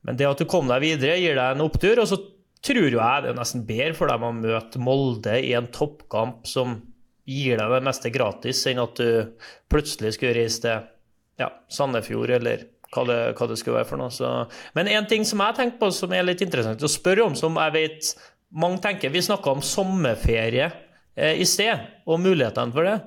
[0.08, 2.02] Men det at du kom deg videre, gir deg en opptur.
[2.04, 2.20] Og så
[2.66, 6.48] tror jo jeg det er nesten bedre for dem å møte Molde i en toppkamp
[6.50, 6.82] som
[7.28, 12.64] gir deg det meste gratis, enn at du plutselig skulle reise til ja, Sandefjord, eller
[12.94, 14.14] hva det, hva det skulle være for noe.
[14.14, 14.32] Så.
[14.78, 17.60] Men en ting som jeg tenker på som er litt interessant å spørre om, som
[17.60, 18.12] jeg vet
[18.58, 22.98] mange tenker Vi snakka om sommerferie eh, i sted, og mulighetene for det.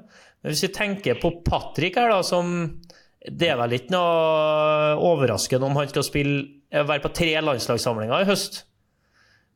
[0.40, 2.80] Men hvis vi tenker på Patrick her, da, som
[3.20, 8.24] Det er vel ikke noe overraskende om han skal spille, eh, være på tre landslagssamlinger
[8.24, 8.64] i høst.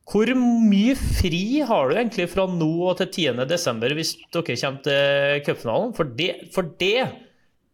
[0.05, 3.47] Hvor mye fri har du egentlig fra nå og til 10.
[3.49, 5.95] desember hvis dere kommer til cupfinalen?
[5.97, 7.07] For det, for det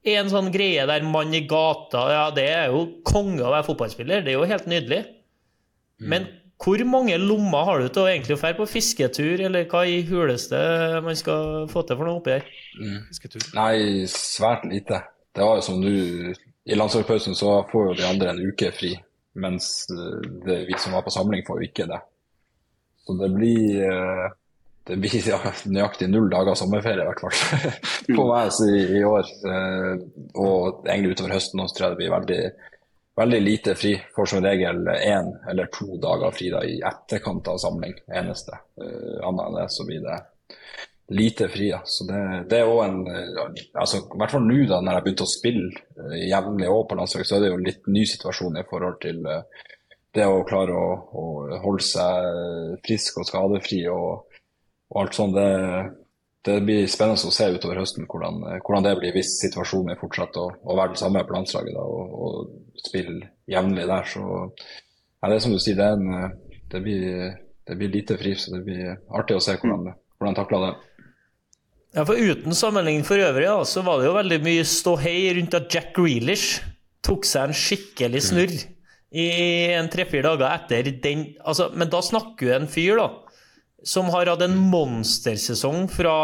[0.02, 4.24] en sånn greie der mann i gata Ja, det er jo konge å være fotballspiller,
[4.26, 5.04] det er jo helt nydelig.
[6.02, 6.26] Men
[6.62, 10.58] hvor mange lommer har du til å egentlig dra på fisketur, eller hva i huleste
[11.06, 12.50] man skal få til for noe oppi her?
[12.78, 13.00] Mm.
[13.58, 13.76] Nei,
[14.10, 15.02] svært lite.
[15.34, 16.34] Det var jo som du
[16.70, 18.92] I landslagspausen så får jo de andre en uke fri,
[19.42, 21.98] mens eh, det, vi som var på samling, får jo ikke det.
[23.02, 24.28] Så det blir eh,
[24.92, 25.40] det blir ja,
[25.72, 27.78] nøyaktig null dager sommerferie, i hvert fall,
[28.18, 29.30] på meg i, i år.
[29.48, 29.94] Eh,
[30.42, 32.42] og egentlig utover høsten også tror jeg det blir veldig,
[33.22, 33.94] veldig lite fri.
[34.16, 38.60] Får som regel én eller to dager fri da, i etterkant av samling, eneste.
[38.82, 40.20] Eh, Annet enn det så blir det
[41.12, 41.70] lite fri.
[41.72, 41.82] Da.
[41.88, 42.22] Så det,
[42.52, 45.36] det er òg en eh, altså, I hvert fall nå da når jeg begynte å
[45.38, 49.00] spille jevnlig også på landslaget, så er det jo en litt ny situasjon i forhold
[49.06, 49.24] til
[50.12, 51.26] det å klare å, å
[51.64, 54.26] holde seg frisk og skadefri og,
[54.92, 55.38] og alt sånt.
[55.38, 55.50] Det,
[56.48, 60.54] det blir spennende å se utover høsten hvordan, hvordan det blir hvis situasjonen fortsetter å,
[60.62, 64.10] å være den samme på landslaget da, og, og spille jevnlig der.
[64.10, 66.38] Så ja, det er som du sier, det, er en,
[66.74, 67.36] det, blir,
[67.70, 70.74] det blir lite fri, så det blir artig å se hvordan, hvordan takler det.
[71.92, 75.58] Ja, for Uten sammenligning for øvrig, ja, så var det jo veldig mye ståhei rundt
[75.58, 76.62] at Jack Grealish
[77.04, 78.54] tok seg en skikkelig snurr
[79.12, 79.26] i
[79.76, 83.10] en tre-fire dager etter den altså, Men da snakker jo en fyr da,
[83.84, 86.16] som har hatt en monstersesong fra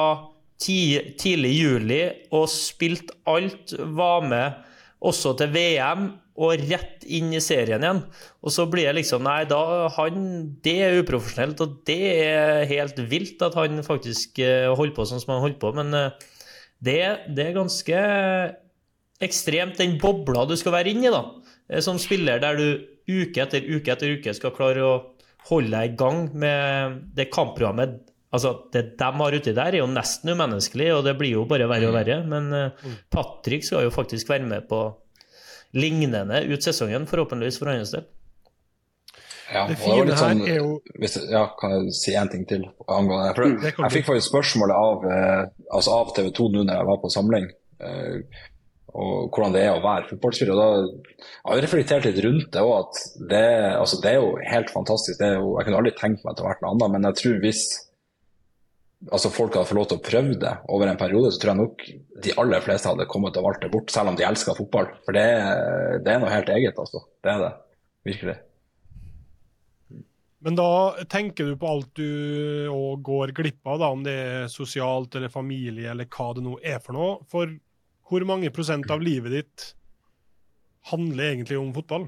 [0.62, 2.02] ti, tidlig juli
[2.36, 4.64] og spilt alt, var med
[5.06, 8.04] også til VM og rett inn i serien igjen.
[8.46, 10.20] Og så blir det liksom Nei, da han
[10.64, 15.24] Det er uprofesjonelt, og det er helt vilt at han faktisk eh, holder på sånn
[15.24, 16.30] som han holder på, men eh,
[16.86, 17.02] det,
[17.34, 18.02] det er ganske
[19.26, 21.24] ekstremt den bobla du skal være inni, da.
[21.70, 22.68] Eh, Som spiller der du
[23.08, 24.96] uke etter uke etter uke skal klare å
[25.50, 28.00] holde deg i gang med det kampprogrammet
[28.36, 31.68] Altså, Det de har uti der, er jo nesten umenneskelig, og det blir jo bare
[31.72, 32.18] verre og verre.
[32.28, 34.82] Men eh, Patrick skal jo faktisk være med på
[35.80, 38.04] lignende ut sesongen, forhåpentligvis for hans del.
[39.48, 42.66] Ja, Det fine her sånn, er jo hvis, ja, Kan jeg si én ting til
[42.84, 43.36] angående det?
[43.38, 47.00] For jeg fikk faktisk spørsmålet av, eh, altså av TV 2 nå når jeg var
[47.06, 47.48] på samling,
[47.80, 48.42] eh,
[48.98, 50.58] og hvordan det er å være fotballspiller.
[50.58, 53.02] Da jeg har reflektert litt rundt det òg, at
[53.34, 53.44] det,
[53.78, 55.20] altså, det er jo helt fantastisk.
[55.20, 57.10] Det er jo, jeg kunne aldri tenkt meg til å ha vært noe annet, men
[57.10, 57.68] jeg tror hvis
[59.14, 61.62] altså folk hadde fått lov til å prøve det over en periode, så tror jeg
[61.62, 61.86] nok
[62.26, 64.90] de aller fleste hadde kommet og valgt det bort, selv om de elsker fotball.
[65.06, 65.28] For det,
[66.06, 67.06] det er noe helt eget, altså.
[67.22, 67.54] Det er det.
[68.08, 68.38] Virkelig.
[70.48, 70.72] Men da
[71.10, 72.70] tenker du på alt du
[73.06, 76.82] går glipp av, da, om det er sosialt eller familie eller hva det nå er
[76.84, 77.16] for noe.
[77.30, 77.52] For
[78.08, 79.66] hvor mange prosent av livet ditt
[80.92, 82.08] handler egentlig om fotball?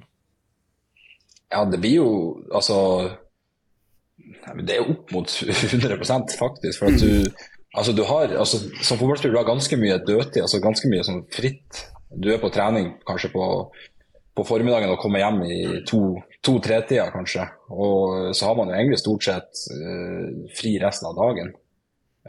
[1.49, 2.09] Ja, det blir jo
[2.53, 2.77] altså
[4.61, 5.97] Det er opp mot 100
[6.37, 6.79] faktisk.
[6.79, 7.25] For at du,
[7.73, 11.23] altså du har, altså Som fotballspiller du har ganske mye dødtid, altså ganske mye sånn
[11.33, 11.85] fritt.
[12.09, 13.45] Du er på trening kanskje på,
[14.37, 17.47] på formiddagen og kommer hjem i to-tre-tida kanskje.
[17.69, 21.51] Og så har man jo egentlig stort sett uh, fri resten av dagen.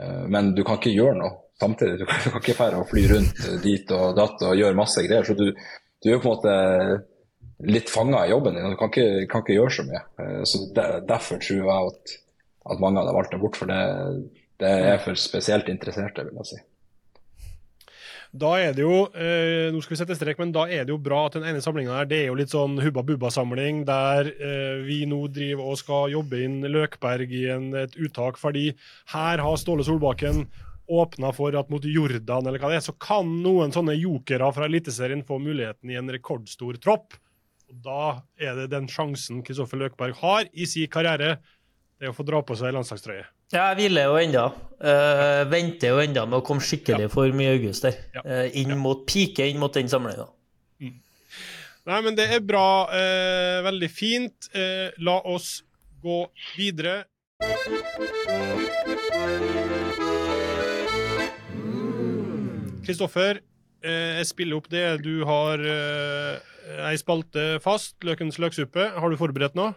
[0.00, 2.00] Eh, men du kan ikke gjøre noe samtidig.
[2.00, 5.26] Du kan, ikke fære og fly rundt dit og datt og gjøre masse greier.
[5.28, 6.56] Så du, du er på en måte
[7.70, 10.02] litt fanga i jobben din, og du kan ikke, kan ikke gjøre så mye.
[10.22, 12.16] Eh, Så der, Derfor tror jeg at,
[12.72, 13.80] at mange hadde valgt det bort, for det,
[14.60, 16.60] det er for spesielt interesserte, vil jeg si.
[18.30, 21.00] Da er det jo eh, nå skal vi sette strek, men da er det jo
[21.02, 24.76] bra at den ene samlinga her, det er jo litt sånn Hubba Bubba-samling, der eh,
[24.86, 28.68] vi nå driver og skal jobbe inn Løkberg i en, et uttak, fordi
[29.16, 30.44] her har Ståle Solbakken
[30.90, 34.66] åpna for at mot Jordan, eller hva det er, så kan noen sånne jokere fra
[34.68, 37.14] Eliteserien få muligheten i en rekordstor tropp.
[37.70, 38.04] Og Da
[38.40, 41.38] er det den sjansen Kristoffer Løkberg har i sin karriere,
[42.00, 43.26] det er å få dra på seg landslagstrøye.
[43.50, 44.44] Ja, jeg hviler jo enda.
[44.80, 47.98] Uh, venter jo enda med å komme skikkelig for mye i august der.
[48.14, 48.22] Ja.
[48.24, 50.28] Uh, inn mot pike inn mot den samlinga.
[51.88, 52.86] Nei, men det er bra.
[52.92, 54.50] Eh, veldig fint.
[54.54, 55.62] Eh, la oss
[56.02, 56.26] gå
[56.56, 57.04] videre.
[62.90, 63.38] Kristoffer,
[63.86, 66.40] eh, jeg spiller opp det du har eh,
[66.90, 68.90] ei spalte fast, Løkens løksuppe.
[68.98, 69.76] Har du forberedt noe?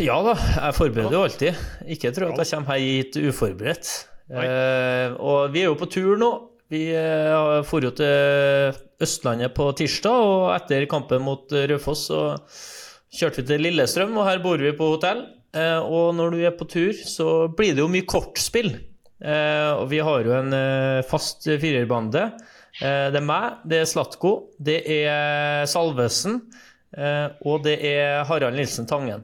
[0.00, 1.62] Ja da, jeg forbereder jo alltid.
[1.90, 3.90] Ikke tro at jeg kommer hit uforberedt.
[4.30, 6.30] Eh, og vi er jo på tur nå.
[6.72, 12.22] Vi eh, for jo til Østlandet på tirsdag, og etter kampen mot eh, Raufoss så
[13.14, 15.26] kjørte vi til Lillestrøm, og her bor vi på hotell.
[15.52, 18.72] eh, og når du er på tur, så blir det jo mye kortspill.
[19.20, 20.56] Eh, og vi har jo en
[21.10, 22.30] fast firerbande.
[22.30, 26.40] Eh, det er meg, det er Slatko, det er Salvesen,
[26.96, 29.22] eh, og det er Harald Nilsen Tangen.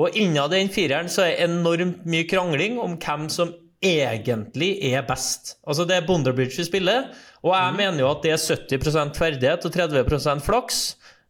[0.00, 3.52] Og innad den fireren så er det enormt mye krangling om hvem som
[3.82, 5.56] egentlig er best.
[5.66, 7.10] Altså, det er Bonderbridge vi spiller,
[7.42, 10.82] og jeg mener jo at det er 70% ferdighet og 30% flaks.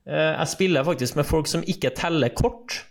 [0.06, 2.82] Eh, jeg spiller faktisk med folk som ikke teller kort.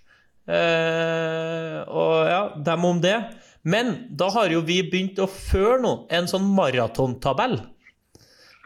[0.50, 3.18] Eh, og ja, dem om det.
[3.62, 7.60] Men da har jo vi begynt å føre nå en sånn maratontabell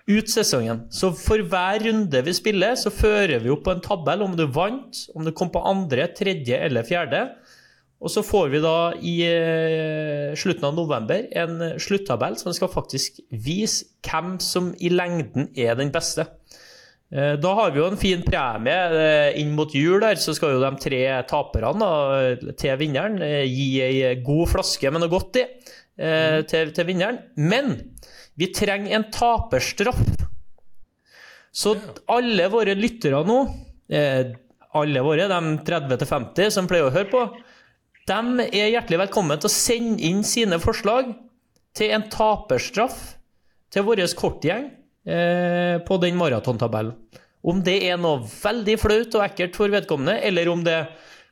[0.06, 0.86] ut sesongen.
[0.94, 4.46] Så for hver runde vi spiller, så fører vi opp på en tabell om du
[4.54, 7.26] vant, om du kom på andre, tredje eller fjerde.
[8.06, 13.22] Og så får vi da i eh, slutten av november en sluttabell som skal faktisk
[13.32, 16.28] vise hvem som i lengden er den beste.
[17.10, 18.76] Eh, da har vi jo en fin premie.
[19.00, 21.90] Eh, inn mot jul der så skal jo de tre taperne
[22.60, 25.48] til vinneren gi ei god flaske med noe godt i
[25.96, 27.22] til, til vinneren.
[27.40, 27.78] Men
[28.36, 30.00] vi trenger en taperstraff.
[31.56, 31.76] Så
[32.12, 33.38] alle våre lyttere nå,
[33.90, 34.34] eh,
[34.76, 37.22] alle våre, de 30-50 som pleier å høre på,
[38.06, 41.14] de er hjertelig velkommen til å sende inn sine forslag
[41.76, 43.16] til en taperstraff
[43.74, 44.68] til vår kortgjeng
[45.08, 46.94] eh, på den maratontabellen.
[47.46, 50.80] Om det er noe veldig flaut og ekkelt for vedkommende, eller om det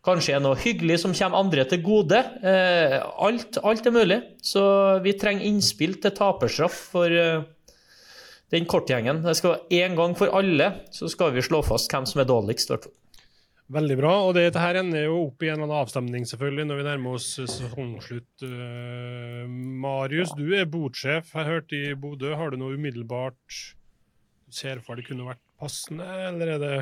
[0.04, 2.20] kanskje er noe hyggelig som kommer andre til gode.
[2.43, 4.20] Eh, alt, alt, er mulig.
[4.43, 4.64] Så
[5.04, 7.45] vi trenger innspill til taperstraff for eh,
[8.54, 9.24] den kortgjengen.
[9.24, 12.30] Det skal være En gang for alle så skal vi slå fast hvem som er
[12.30, 12.76] dårligst.
[13.74, 14.14] Veldig bra.
[14.28, 17.16] Og dette her ender jo opp i en eller annen avstemning selvfølgelig når vi nærmer
[17.18, 18.43] oss sesongslutt.
[18.43, 22.36] Uh, Marius, du er bodsjef, har hørt i Bodø.
[22.38, 23.64] Har du noe umiddelbart
[24.54, 26.76] du ser for deg kunne vært passende, eller er det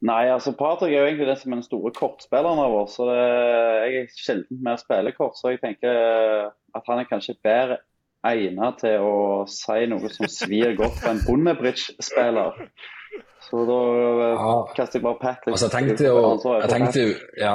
[0.00, 2.94] Nei, altså Patrick er jo egentlig det som er den store kortspilleren av oss.
[2.96, 5.98] så det, Jeg er sjelden med å spille kort, så jeg tenker
[6.48, 7.82] at han er kanskje bedre
[8.26, 12.64] egnet til å si noe som svir godt på en bondebridge-spiller.
[13.44, 13.78] Så da
[14.36, 14.56] ja.
[14.76, 16.18] kaster jeg bare Patrick altså, jeg tenkte jo,
[16.60, 17.54] jeg tenkte jo, ja,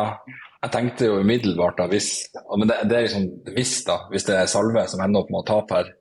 [0.66, 2.10] jeg tenkte jo umiddelbart da, hvis
[2.58, 4.00] Men det, det er liksom hvis, da.
[4.12, 5.94] Hvis det er Salve som ender opp med å tape her,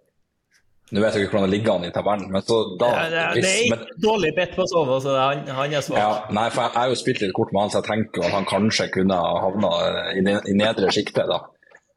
[0.93, 3.23] nå vet jeg ikke hvordan det ligger an i tabellen, men så da ja, det,
[3.23, 5.97] er, ikke men, dårlig bedt på Sover, så han, han er svak.
[5.99, 8.27] Ja, nei, for jeg, har jo spilt litt kort med han, så jeg tenker jo
[8.29, 9.73] at han kanskje kunne ha havna
[10.13, 11.25] i, i nedre sjiktet.
[11.31, 11.41] da.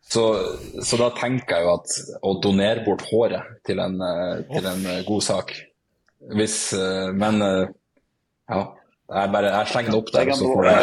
[0.07, 0.23] Så,
[0.79, 4.85] så, da tenker jeg jo at å donere bort håret til en, eh, til en
[4.87, 5.51] eh, god sak
[6.31, 8.61] Hvis eh, Men ja.
[9.07, 10.79] Jeg, bare, jeg slenger det opp der, så får jeg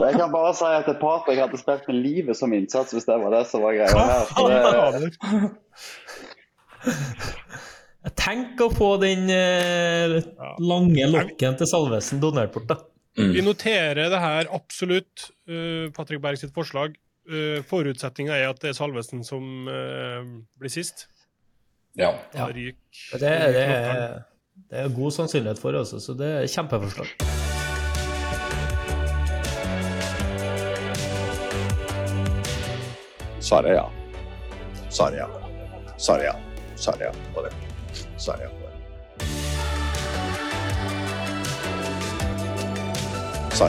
[0.06, 3.30] Jeg kan bare si at Patrick hadde spilt med livet som innsats, hvis det var
[3.36, 5.06] det som var greia her.
[8.00, 10.14] Jeg tenker å få den eh,
[10.64, 12.78] lange lokken til Salvesen donert bort, da.
[13.18, 13.32] Mm.
[13.34, 16.94] Vi noterer det her absolutt, uh, Patrick Berg sitt forslag.
[17.28, 20.22] Uh, Forutsetninga er at det er Salvesen som uh,
[20.60, 21.08] blir sist.
[21.98, 22.14] Ja.
[22.32, 22.46] ja.
[22.54, 22.70] Det,
[23.20, 23.66] det,
[24.70, 27.06] det er god sannsynlighet for, altså, så det er kjempeforslag.
[33.40, 33.90] Svaret ja.
[34.90, 35.26] Svaret ja.
[35.98, 36.34] Svaret ja.
[36.76, 37.52] Svaret ja på det.
[38.26, 38.70] Ja på det.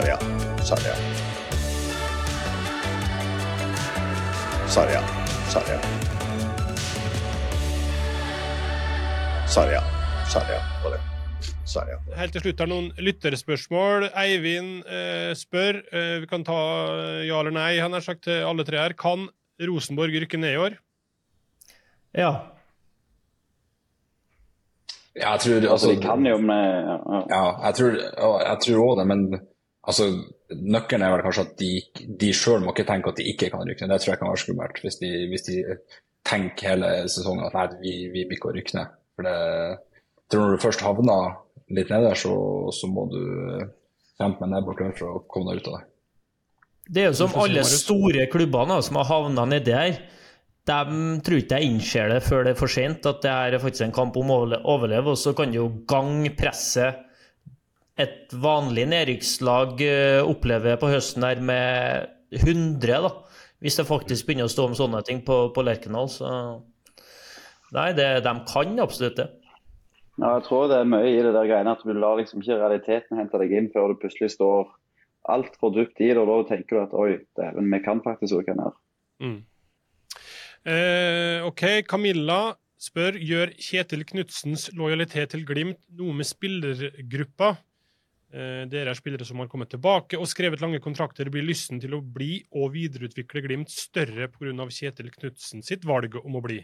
[0.06, 0.18] Ja.
[0.64, 0.96] Svaret ja.
[4.68, 5.80] Svaret ja.
[9.46, 9.91] Svaret.
[10.32, 10.98] Svaret ja på det.
[11.68, 12.14] Svaret ja.
[12.16, 14.06] Helt til slutt er det noen lytterspørsmål.
[14.16, 16.60] Eivind eh, spør, eh, vi kan ta
[17.26, 18.94] ja eller nei, han har sagt til alle tre her.
[18.96, 19.26] Kan
[19.60, 20.78] Rosenborg rykke ned i år?
[22.16, 22.32] Ja.
[25.12, 29.28] Ja, jeg tror altså, De kan jo med Ja, ja jeg tror òg det, men
[29.84, 30.08] altså,
[30.48, 31.72] nøkkelen er vel kanskje at de,
[32.24, 33.98] de sjøl må ikke tenke at de ikke kan rykke ned.
[33.98, 35.62] Det tror jeg kan være skummelt, hvis de, hvis de
[36.24, 39.00] tenker hele sesongen at nei, vi, vi blir ikke å rykke ned.
[39.12, 39.40] For det,
[40.32, 41.38] tror når du først havner
[41.72, 42.34] litt nede, så,
[42.74, 43.20] så må du
[44.20, 45.86] kjempe med nebb og klør for å komme deg ut av det.
[46.92, 50.00] Det er jo som alle store klubbene som har havna nedi her.
[50.66, 53.86] De tror ikke jeg innser det før det er for sent, at det er faktisk
[53.86, 55.14] en kamp om å overleve.
[55.14, 57.08] Og så kan du jo gang presset
[58.00, 63.12] et vanlig nedrykkslag Oppleve opplever på høsten der med 100, da.
[63.62, 66.08] Hvis det faktisk begynner å stå om sånne ting på, på Lerkendal.
[66.10, 66.26] Så
[67.76, 69.28] nei, det, de kan absolutt det.
[70.20, 72.58] Ja, jeg tror det er mye i det der greiene at du lar liksom ikke
[72.60, 74.68] realiteten hente deg inn før du plutselig står
[75.32, 78.56] altfor dypt i det, og da tenker du at oi, dæven, vi kan faktisk rykke
[78.58, 78.74] her.
[79.22, 79.40] Mm.
[80.68, 87.54] Eh, OK, Camilla spør gjør Kjetil Knutsens lojalitet til Glimt noe med spillergruppa.
[88.32, 91.30] Eh, Dere er spillere som har kommet tilbake og skrevet lange kontrakter.
[91.30, 94.68] Blir lysten til å bli og videreutvikle Glimt større pga.
[94.68, 96.62] Kjetil Knutsen sitt valg om å bli?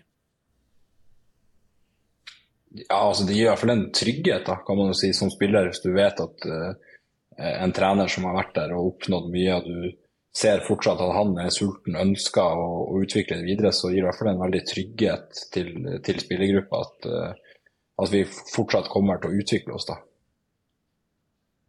[2.71, 5.31] Ja, altså Det gir i hvert fall en trygghet, da, kan man jo si, som
[5.33, 5.71] spiller.
[5.71, 6.99] Hvis du vet at uh,
[7.39, 9.97] en trener som har vært der og oppnådd mye, og du
[10.39, 14.05] ser fortsatt at han er sulten, ønsker å, å utvikle det videre, så gir det
[14.05, 15.73] i hvert fall en veldig trygghet til,
[16.05, 17.65] til spillergruppa at, uh,
[18.05, 19.89] at vi fortsatt kommer til å utvikle oss.
[19.89, 19.99] da.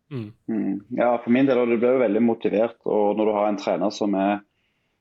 [0.10, 0.30] Mm.
[0.50, 0.78] Mm.
[0.98, 3.60] Ja, for min del, og du blir jo veldig motivert og når du har en
[3.62, 4.40] trener som er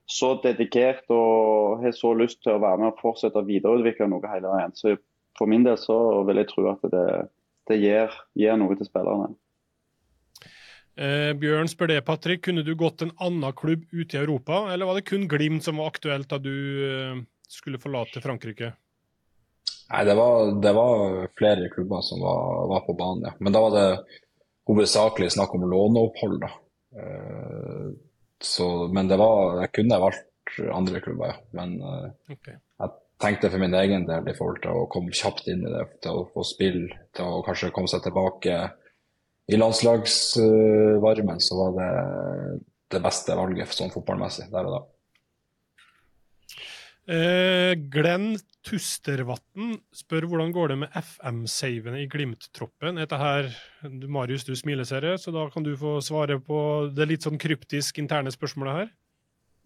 [0.09, 4.33] så dedikert og har så lyst til å være med og fortsette å videreutvikle noe
[4.33, 4.73] hele veien.
[4.77, 4.95] Så
[5.39, 7.07] for min del så vil jeg tro at det,
[7.71, 9.31] det gir, gir, noe til spillerne.
[10.99, 12.43] Eh, Bjørn spør det, Patrick.
[12.49, 15.79] Kunne du gått en annen klubb ute i Europa, eller var det kun Glimt som
[15.79, 16.55] var aktuelt da du
[16.89, 18.73] eh, skulle forlate Frankrike?
[19.89, 23.37] Nei, det var, det var flere klubber som var, var, på banen, ja.
[23.39, 23.87] Men da var det
[24.69, 26.51] hovedsakelig snakk om låneopphold, da.
[26.99, 27.87] Eh,
[28.43, 30.27] så, men det var Jeg kunne valgt
[30.73, 31.39] andre klubber, ja.
[31.57, 32.59] Men eh, okay.
[32.59, 35.87] jeg tenkte for min egen del i forhold til å komme kjapt inn i det,
[36.05, 38.59] til å få spille, til å kanskje komme seg tilbake
[39.49, 41.91] i landslagsvarmen, så var det
[42.93, 44.85] det beste valget sånn fotballmessig der og da.
[47.09, 48.35] Eh, Glenn
[48.69, 53.01] Tustervatn spør hvordan går det med FM-savene i Glimt-troppen.
[53.01, 53.49] Her,
[53.89, 56.59] Marius, du smiler, ser jeg, så da kan du få svare på
[56.93, 58.91] det litt sånn kryptisk interne spørsmålet her.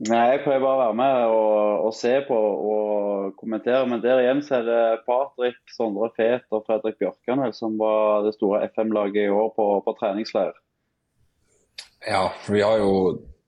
[0.03, 3.85] Nei, Jeg prøver bare å være med og, og, se på og kommentere.
[3.87, 8.35] Men der igjen så er det Patrick, Sondre Fet og Fredrik Bjørkanel som var det
[8.35, 10.57] store FM-laget i år på, på treningsleir.
[12.03, 12.95] Ja, for vi har jo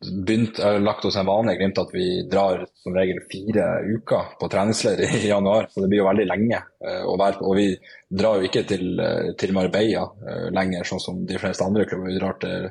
[0.04, 4.48] begynt, lagt oss en vane i Glimt at vi drar som regel fire uker på
[4.52, 5.66] treningsleir i januar.
[5.70, 6.60] Så det blir jo veldig lenge.
[6.86, 7.68] Eh, og vi
[8.08, 12.12] drar jo ikke til, eh, til Marbella eh, lenger, sånn som de fleste andre klubber.
[12.12, 12.70] Vi drar til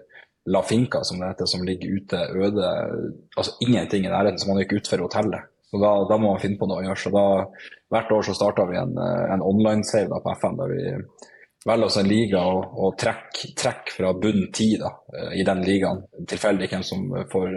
[0.52, 2.70] La Finca, som det heter, som ligger ute øde.
[3.38, 5.50] Altså ingenting i nærheten, så man ikke utenfor hotellet.
[5.72, 7.02] Så da, da, må man finne på noe å gjøre.
[7.02, 7.26] Så da,
[7.94, 10.84] hvert år så starta vi en, en online-save på FN der vi
[11.64, 14.92] velger oss en liga og, og trekker trekk fra bunn ti da,
[15.34, 16.04] i den ligaen.
[16.30, 17.56] Tilfeldig hvem som får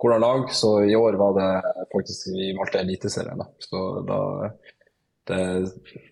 [0.00, 0.48] hvordan lag.
[0.50, 1.50] Så i år var det
[1.92, 3.44] faktisk vi valgte Eliteserien.
[3.44, 3.50] Da.
[3.68, 4.20] Så da
[5.24, 5.40] det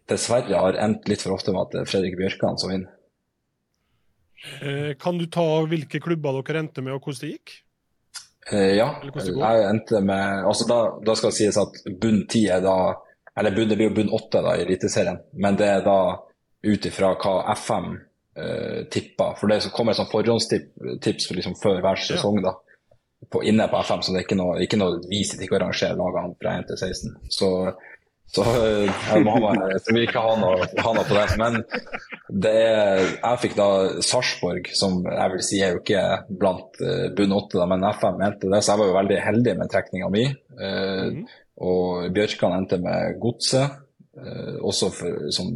[0.09, 2.93] dessverre har endt litt for ofte med at Fredrik Bjørkan som vinner.
[4.61, 7.55] Eh, kan du ta hvilke klubber dere endte med, og hvordan det gikk?
[8.51, 12.59] Eh, ja, jeg endte med altså da, da, skal det sies at bunn ti er
[12.65, 12.75] da
[13.39, 15.99] Eller bunn, det blir jo bunn åtte i Eliteserien, men det er da
[16.63, 17.87] ut ifra hva FM
[18.37, 19.39] eh, tipper.
[19.39, 22.53] For det kommer et forhåndstips for liksom før hver sesong da,
[23.33, 25.63] på, inne på FM, så det er ikke noe, ikke noe vis til ikke å
[25.65, 27.17] rangere lagene fra 1 til 16.
[27.33, 27.49] Så
[28.33, 29.35] så eh, må,
[29.93, 31.25] vil ikke ha noe, ha noe, på det.
[31.41, 31.59] Men
[32.45, 33.69] det er, jeg fikk da
[34.05, 36.05] Sarpsborg, som jeg vil si er jo ikke
[36.41, 39.73] blant uh, bunn åtte, men FM mente det, så jeg var jo veldig heldig med
[39.73, 40.25] trekninga mi.
[40.57, 41.23] Uh, mm.
[41.63, 43.79] Og Bjørkan endte med Godset,
[44.13, 45.55] også for, som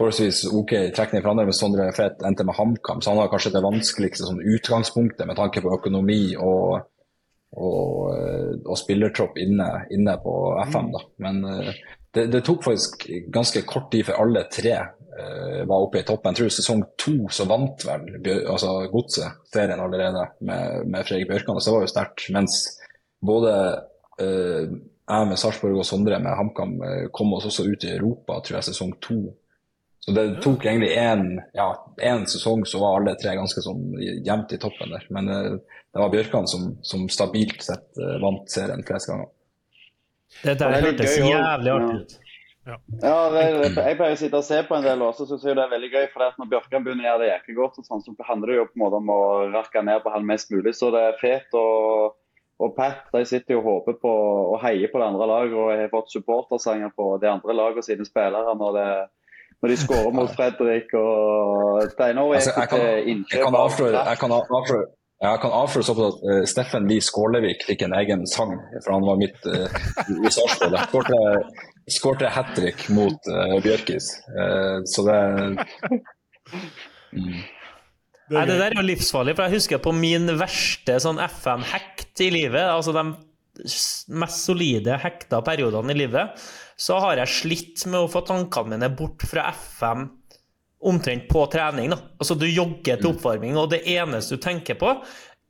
[0.00, 3.52] forholdsvis OK trekning for andre, men Sondre Fet endte med HamKam, så han har kanskje
[3.54, 6.80] det vanskeligste sånn, utgangspunktet med tanke på økonomi og
[7.56, 10.34] og, eh, og spillertropp inne, inne, på
[10.70, 10.90] FM.
[10.94, 11.02] da.
[11.24, 11.70] Men uh,
[12.14, 16.34] det, det, tok faktisk ganske kort tid før alle tre uh, var oppe i toppen.
[16.34, 18.06] Jeg tror sesong to så vant vel
[18.44, 22.30] altså Godset serien allerede med, med Fredrik Bjørkan, så det var jo sterkt.
[22.36, 22.62] Mens
[23.26, 23.56] både
[24.22, 24.78] uh,
[25.10, 26.76] jeg med Sarpsborg og Sondre med HamKam
[27.10, 29.24] kom oss også ut i Europa, tror jeg, sesong to.
[30.00, 31.68] Så det tok egentlig én ja,
[32.26, 35.04] sesong, så var alle tre ganske sånn jevnt i toppen der.
[35.12, 39.28] Men det var Bjørkan som, som stabilt sett uh, vant serien flest ganger.
[40.40, 42.18] Det der hørtes jævlig artig ut.
[42.68, 43.42] Ja, ja det,
[43.74, 45.74] jeg pleier å sitte og se på en del, også, så syns jeg det er
[45.74, 46.08] veldig gøy.
[46.12, 48.76] for Når Bjørkan begynner å gjøre det jæklig godt, sånn, så handler det jo på
[48.76, 49.20] en måte om å
[49.54, 50.74] rakke ned på han mest mulig.
[50.78, 52.18] Så det er Fet og,
[52.60, 54.12] og Pat de sitter jo og håper på
[54.52, 58.06] og heier på det andre laget og har fått supportersanger på de andre lagene sine
[58.06, 58.88] spillere når, det,
[59.60, 60.94] når de skårer mot Fredrik.
[60.96, 64.88] og Steinar altså, jeg, kan, jeg, kan avsløre, jeg kan avsløre
[65.20, 69.04] jeg kan avsløre såpass at uh, Steffen Lie Skålevik fikk en egen sang, for han
[69.04, 69.68] var mitt uh,
[70.16, 70.78] i Sarpsborg.
[70.86, 71.18] Skårte,
[71.92, 74.08] skårte hat trick mot uh, Bjørkis.
[74.32, 75.18] Uh, så det
[77.12, 77.40] mm.
[78.30, 82.30] Nei, Det der er jo livsfarlig, for jeg husker på min verste sånn FM-hekt i
[82.32, 83.04] livet, altså de
[84.22, 86.44] mest solide hekta periodene i livet,
[86.80, 90.06] så har jeg slitt med å få tankene mine bort fra FM
[90.88, 91.90] omtrent på trening.
[91.92, 91.98] da.
[92.18, 93.16] Altså Du jogger til mm.
[93.16, 94.94] oppvarming, og det eneste du tenker på,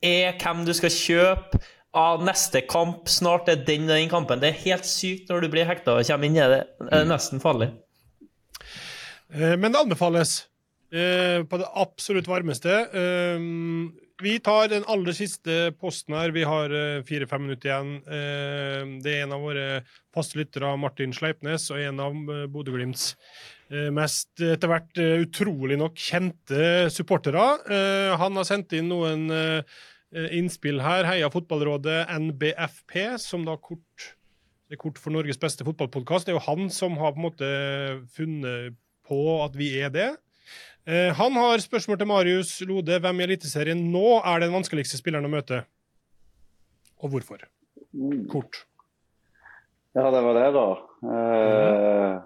[0.03, 1.61] er hvem du skal kjøpe
[1.95, 3.07] av neste kamp.
[3.11, 4.41] Snart er den og den kampen.
[4.43, 6.61] Det er helt sykt når du blir hekta og kommer inn i det.
[6.81, 7.11] Det er mm.
[7.13, 7.71] nesten farlig.
[9.31, 10.47] Eh, men det anbefales.
[10.91, 12.81] eh, på det absolutt varmeste.
[14.21, 16.33] Vi tar den aller siste posten her.
[16.35, 17.93] Vi har eh, fire-fem minutter igjen.
[18.05, 19.65] Eh, det er en av våre
[20.13, 23.15] faste lyttere, Martin Sleipnes, og en av eh, Bodø-Glimts
[23.95, 27.45] mest etter hvert utrolig nok kjente supportere.
[28.19, 29.31] Han har sendt inn noen
[30.11, 31.07] innspill her.
[31.07, 34.09] Heia Fotballrådet NBFP, som da kort
[34.67, 36.27] det er kort for Norges beste fotballpodkast.
[36.27, 37.53] Det er jo han som har på en måte
[38.11, 38.75] funnet
[39.07, 40.09] på at vi er det.
[40.91, 42.97] Eh, han har spørsmål til Marius Lode.
[42.99, 45.61] Hvem i Eliteserien nå er den vanskeligste spilleren å møte?
[46.99, 47.45] Og hvorfor?
[48.31, 48.65] Kort.
[49.95, 50.65] Ja, det var det, da.
[51.15, 52.17] Eh,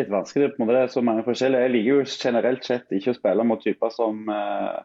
[0.00, 0.56] litt vanskelig.
[0.56, 0.74] på en måte.
[0.74, 1.62] Det er så mange forskjellige.
[1.62, 4.82] Jeg liker jo generelt sett ikke å spille mot typer som eh,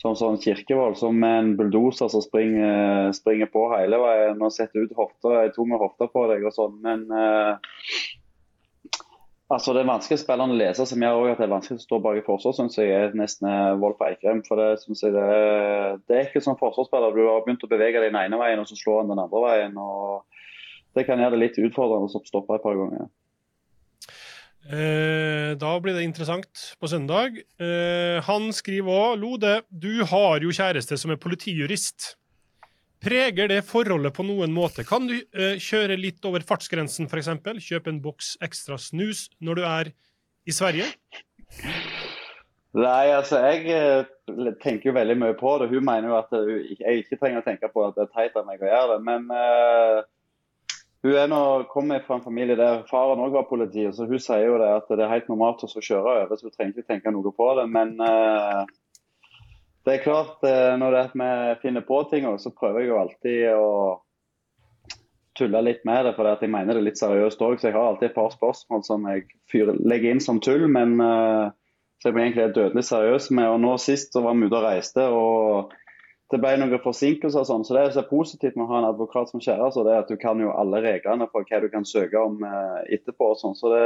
[0.00, 4.94] som sånn Kirkevold, som en bulldoser som springer, springer på hele veien og setter ut
[4.96, 6.78] hofta, tok med hofta på deg og sånn.
[6.80, 7.74] Men eh,
[9.50, 11.84] altså det er vanskelig å spille å lese, som gjør at det er vanskelig å
[11.84, 14.42] stå bak i forsvar, syns jeg er nesten vold Wolf Eikrem.
[14.46, 15.24] For det jeg det
[16.08, 17.16] det er ikke som forsvarsspiller.
[17.16, 19.46] Du har begynt å bevege deg den ene veien, og så slår han den andre
[19.46, 19.78] veien.
[19.78, 20.24] og
[20.94, 23.10] Det kan gjøre det litt utfordrende å stoppe et par ganger.
[24.70, 27.38] Eh, da blir det interessant på søndag.
[27.58, 32.14] Eh, han skriver òg Lode, du har jo kjæreste som er politijurist.
[33.00, 34.84] Preger det forholdet på noen måte?
[34.84, 37.30] Kan du eh, kjøre litt over fartsgrensen, f.eks.?
[37.64, 39.90] Kjøpe en boks ekstra snus når du er
[40.44, 40.90] i Sverige?
[42.76, 45.70] Nei, altså jeg eh, tenker jo veldig mye på det.
[45.72, 48.36] Hun mener jo at eh, jeg ikke trenger å tenke på at det er teit
[48.36, 49.00] av meg å gjøre det.
[49.08, 49.24] Men
[51.00, 51.40] hun er nå,
[51.72, 54.92] kommer fra en familie der faren òg var politi, så hun sier jo det at
[54.92, 57.64] det er helt normalt å kjøre over, så hun trenger ikke tenke noe på det.
[57.72, 57.96] Men
[59.86, 62.90] det er klart, eh, når det er at vi finner på ting, så prøver jeg
[62.90, 63.68] jo alltid å
[65.38, 67.56] tulle litt med det, for jeg mener det er litt seriøst òg.
[67.60, 69.24] Så jeg har alltid et par spørsmål som jeg
[69.80, 71.52] legger inn som tull, men eh,
[72.00, 73.48] så jeg egentlig dødelig seriøs med.
[73.54, 75.72] Og nå sist så var vi ute og reiste, og
[76.30, 77.64] det ble noen forsinkelser og sånn.
[77.66, 80.40] Så det er positivt med å ha en advokat som kjæreste, er at du kan
[80.40, 83.56] jo alle reglene for hva du kan søke om eh, etterpå og sånn.
[83.58, 83.84] Så det,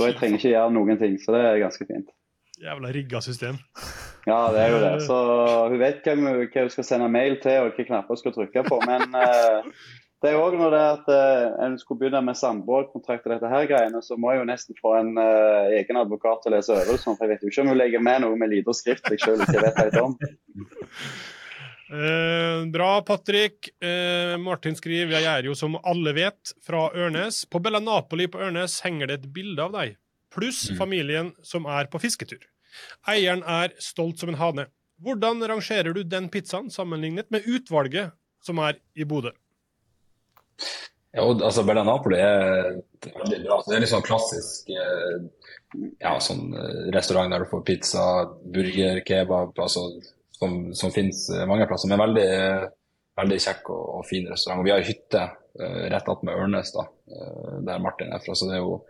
[0.00, 1.18] jeg trenger ikke gjøre noen ting.
[1.22, 2.10] Så det er ganske fint.
[2.62, 3.58] Jævla rigga system.
[4.26, 4.92] Ja, det er jo det.
[5.04, 5.16] Så
[5.68, 8.32] hun vet hvem, hun- hva hun skal sende mail til og hvilke knapper hun skal
[8.38, 8.78] trykke på.
[8.88, 9.68] Men eh,
[10.24, 13.66] det er òg når det at eh, en skulle begynne med samboerkontrakt og dette her
[13.68, 17.18] greiene, så må jeg jo nesten få en eh, egen advokat til å lese øvelsen.
[17.18, 19.44] For jeg vet jo ikke om hun legger med noe med lite skrift jeg sjøl
[19.44, 20.16] ikke vet helt om.
[21.94, 23.68] Eh, bra, Patrick.
[23.84, 27.42] Eh, Martin skriver jeg er jo som alle vet fra Ørnes.
[27.46, 29.92] På Bella Napoli på Ørnes henger det et bilde av deg,
[30.32, 32.40] pluss familien som er på fisketur.
[33.10, 34.68] Eieren er stolt som en hane.
[35.04, 38.14] Hvordan rangerer du den pizzaen sammenlignet med utvalget
[38.44, 39.34] som er i Bodø?
[41.14, 43.60] Jo, altså Bella Napoli er veldig bra.
[43.66, 45.20] Det er litt sånn klassisk eh,
[46.02, 48.06] ja, sånn eh, restaurant der du får pizza,
[48.56, 49.86] burger, kebab, altså,
[50.34, 51.90] som, som finnes eh, mange plasser.
[51.92, 52.28] Men veldig,
[53.20, 54.62] veldig kjekk og, og fin restaurant.
[54.62, 56.82] Og vi har hytte rett attmed Ørnes, da,
[57.62, 58.34] der Martin er fra.
[58.34, 58.80] Så det er jo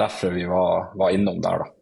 [0.00, 1.79] derfor vi var, var innom der, da.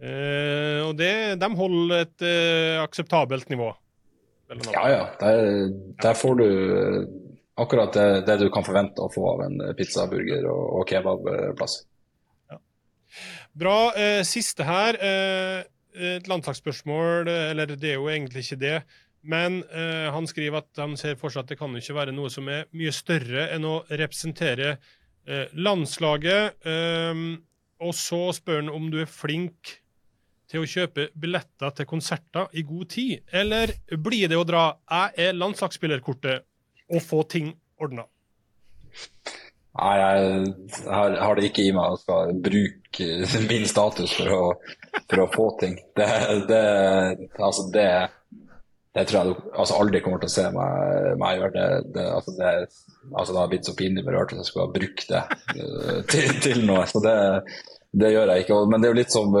[0.00, 3.68] Eh, og det, de holder et eh, akseptabelt nivå.
[4.72, 5.02] Ja, ja.
[5.20, 5.68] Der,
[6.02, 7.02] der får du eh,
[7.60, 11.82] akkurat det, det du kan forvente å få av en pizza, burger og, og kebabplass.
[13.52, 13.92] Bra.
[13.98, 14.96] Eh, siste her.
[14.96, 15.60] Eh,
[16.00, 18.78] et landslagsspørsmål, eh, eller det er jo egentlig ikke det.
[19.20, 22.14] Men eh, han skriver at han ser for seg at det kan jo ikke være
[22.16, 24.78] noe som er mye større enn å representere
[25.28, 26.56] eh, landslaget.
[26.64, 27.22] Eh,
[27.80, 29.76] og så spør han om du er flink
[30.50, 33.20] til å kjøpe billetter til konserter i god tid.
[33.32, 36.46] Eller blir det å dra 'jeg er landslagsspillerkortet'
[36.90, 38.04] og få ting ordna?
[39.80, 40.54] Nei, jeg
[40.90, 43.10] har, har det ikke i meg å skal bruke
[43.46, 44.46] min status for å,
[45.06, 45.76] for å få ting.
[45.94, 46.08] Det,
[46.50, 46.64] det,
[47.38, 47.86] altså det,
[48.98, 51.52] det tror jeg du altså aldri kommer til å se meg, meg gjøre.
[51.54, 52.54] Det, det, altså det,
[53.14, 55.22] altså det har blitt så pinlig berørt at jeg skulle ha brukt det
[55.54, 56.82] eh, til, til noe.
[56.90, 57.14] Så det,
[57.90, 58.58] det gjør jeg ikke.
[58.70, 59.32] Men det er jo litt som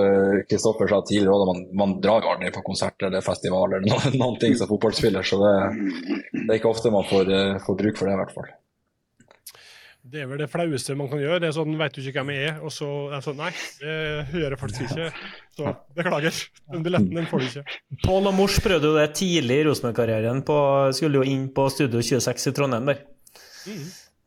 [0.50, 4.16] Kristoffer sa tidligere, også, man, man drar jo aldri på konsert eller festival eller noen,
[4.22, 5.52] noen ting som fotballspiller, så det,
[6.34, 8.50] det er ikke ofte man får, eh, får bruk for det, i hvert fall.
[10.10, 11.38] Det er vel det flaueste man kan gjøre.
[11.42, 12.56] Det er sånn, Veit du ikke hvem jeg er?
[12.64, 13.50] Og så er det sånn Nei,
[13.82, 13.96] det
[14.32, 15.28] hører folk faktisk ikke.
[15.54, 16.40] Så beklager.
[16.72, 17.76] Den billetten den får du ikke.
[18.06, 20.40] Pål og Mors prøvde jo det tidlig i Rosenborg-karrieren.
[20.96, 23.04] Skulle jo inn på Studio 26 i Trondheim der.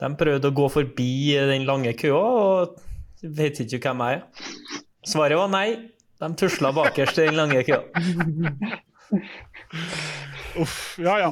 [0.04, 1.12] De prøvde å gå forbi
[1.50, 2.78] den lange køa, og
[3.24, 4.24] vet ikke hvem jeg er.
[5.08, 5.68] Svaret var nei.
[6.24, 7.84] De tusla bakerst i den lange køa.
[10.62, 11.30] Uff, ja ja.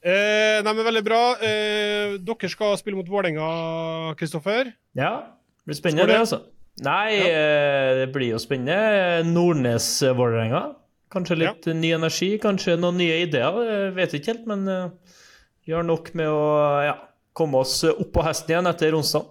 [0.00, 1.20] Eh, nei, men Veldig bra.
[1.42, 4.70] Eh, dere skal spille mot Vålerenga, Kristoffer.
[4.98, 5.12] Ja,
[5.60, 6.42] det blir spennende, det, altså.
[6.86, 9.26] Nei, eh, det blir jo spennende.
[9.28, 10.62] Nordnes-Vålerenga.
[11.10, 13.58] Kanskje litt ny energi, kanskje noen nye ideer.
[13.66, 15.16] Jeg vet ikke helt, men eh,
[15.66, 16.46] vi har nok med å
[16.86, 16.96] ja,
[17.36, 19.26] komme oss opp på hesten igjen etter onsdag.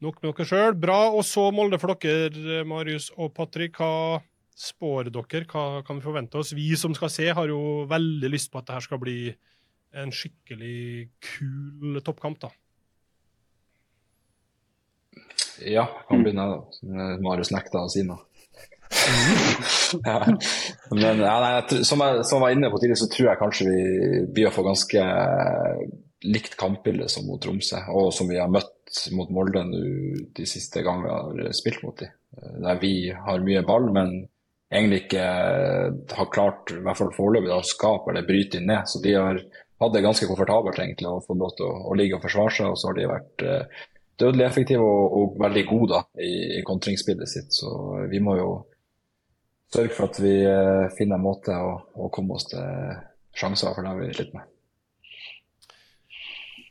[0.00, 0.76] Nok med dere sjøl.
[0.80, 0.98] Bra.
[1.12, 3.76] Og så Molde for dere, Marius og Patrick.
[3.76, 4.20] Hva
[4.56, 5.44] spår dere?
[5.48, 6.54] Hva kan vi forvente oss?
[6.56, 9.18] Vi som skal se, har jo veldig lyst på at det her skal bli
[10.00, 12.50] en skikkelig kul toppkamp, da.
[15.66, 17.14] Ja, kan begynne, da.
[17.20, 18.22] Marius nekta å si noe.
[20.06, 20.18] ja.
[20.94, 23.68] Men ja, nei, som, jeg, som jeg var inne på tidligere, så tror jeg kanskje
[23.68, 23.82] vi
[24.32, 25.04] blir å få ganske
[26.24, 28.79] likt kampbilde som mot Tromsø, og som vi har møtt
[29.16, 29.80] mot Molde nå
[30.36, 32.12] de siste gangene vi har spilt mot dem.
[32.64, 34.12] Der vi har mye ball, men
[34.70, 35.24] egentlig ikke
[36.16, 38.86] har klart, i hvert fall foreløpig, å skape eller bryte inn ned.
[38.90, 39.40] Så de har
[39.80, 42.70] hatt det ganske komfortabelt egentlig å få lov til å, å ligge og forsvare seg,
[42.70, 43.84] og så har de vært eh,
[44.20, 47.54] dødelig effektive og, og veldig gode da, i, i kontringsspillet sitt.
[47.56, 47.72] Så
[48.10, 48.50] vi må jo
[49.72, 52.96] sørge for at vi eh, finner en måte å, å komme oss til
[53.36, 54.46] sjanser, for det har vi slitt med.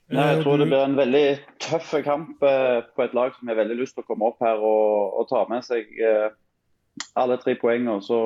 [0.09, 1.25] Nei, jeg tror det blir en veldig
[1.61, 4.57] tøff kamp eh, på et lag som har veldig lyst til å komme opp her
[4.57, 6.31] og, og ta med seg eh,
[7.19, 7.99] alle tre poengene.
[8.01, 8.17] Så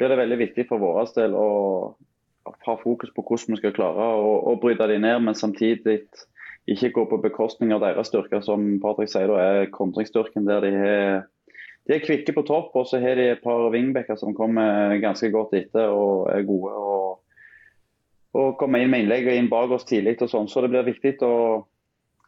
[0.00, 1.50] blir det veldig viktig for vår del å
[2.64, 6.00] ha fokus på hvordan vi skal klare å, å bryte de ned, men samtidig
[6.70, 10.72] ikke gå på bekostning av deres styrker, som Patrick sier, da er kontringsstyrken der de
[10.80, 11.24] har
[11.86, 15.28] de er kvikke på topp, og så har de et par wingbacker som kommer ganske
[15.30, 16.72] godt etter og er gode.
[16.74, 17.20] og
[18.36, 20.18] og komme inn med innlegg og inn bak oss tidlig.
[20.22, 21.32] og sånn, Så det blir viktig å,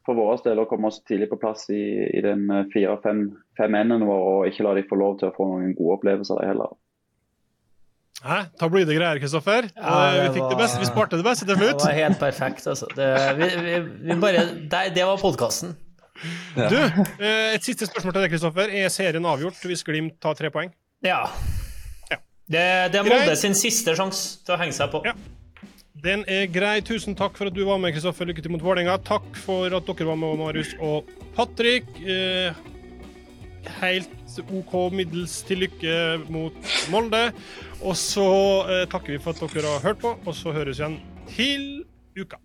[0.07, 1.83] for vår del å komme oss tidlig på plass i,
[2.17, 5.99] i den fire-fem-enden vår, og ikke la de få lov til å få noen gode
[5.99, 6.77] opplevelser der heller.
[8.19, 8.39] Hæ?
[8.59, 9.69] Tabloide blir det greier, Kristoffer.
[9.77, 10.81] Ja, Eh, vi fikk det beste.
[10.83, 12.89] Vi sparte det beste til Det var helt perfekt, altså.
[12.97, 13.07] Det,
[13.39, 13.77] vi, vi,
[14.09, 14.43] vi bare,
[14.73, 15.77] det, det var podkasten.
[16.57, 16.75] Du,
[17.23, 18.73] eh, et siste spørsmål til deg, Kristoffer.
[18.75, 20.73] Er serien avgjort hvis Glimt tar tre poeng?
[21.07, 21.29] Ja.
[22.11, 22.19] Ja.
[22.49, 23.07] Det, det er.
[23.07, 25.05] Molde sin siste sjanse til å henge seg på.
[25.07, 25.15] Ja.
[25.99, 26.79] Den er grei.
[26.85, 28.29] Tusen takk for at du var med, Kristoffer.
[28.29, 28.99] Lykke til mot Vålerenga.
[29.03, 31.89] Takk for at dere var med, Marius og Patrick.
[31.99, 32.55] Eh,
[33.81, 35.97] helt OK middels til lykke
[36.31, 37.25] mot Molde.
[37.83, 38.29] Og så
[38.69, 41.01] eh, takker vi for at dere har hørt på, og så høres vi igjen
[41.35, 41.67] til
[42.19, 42.39] uka.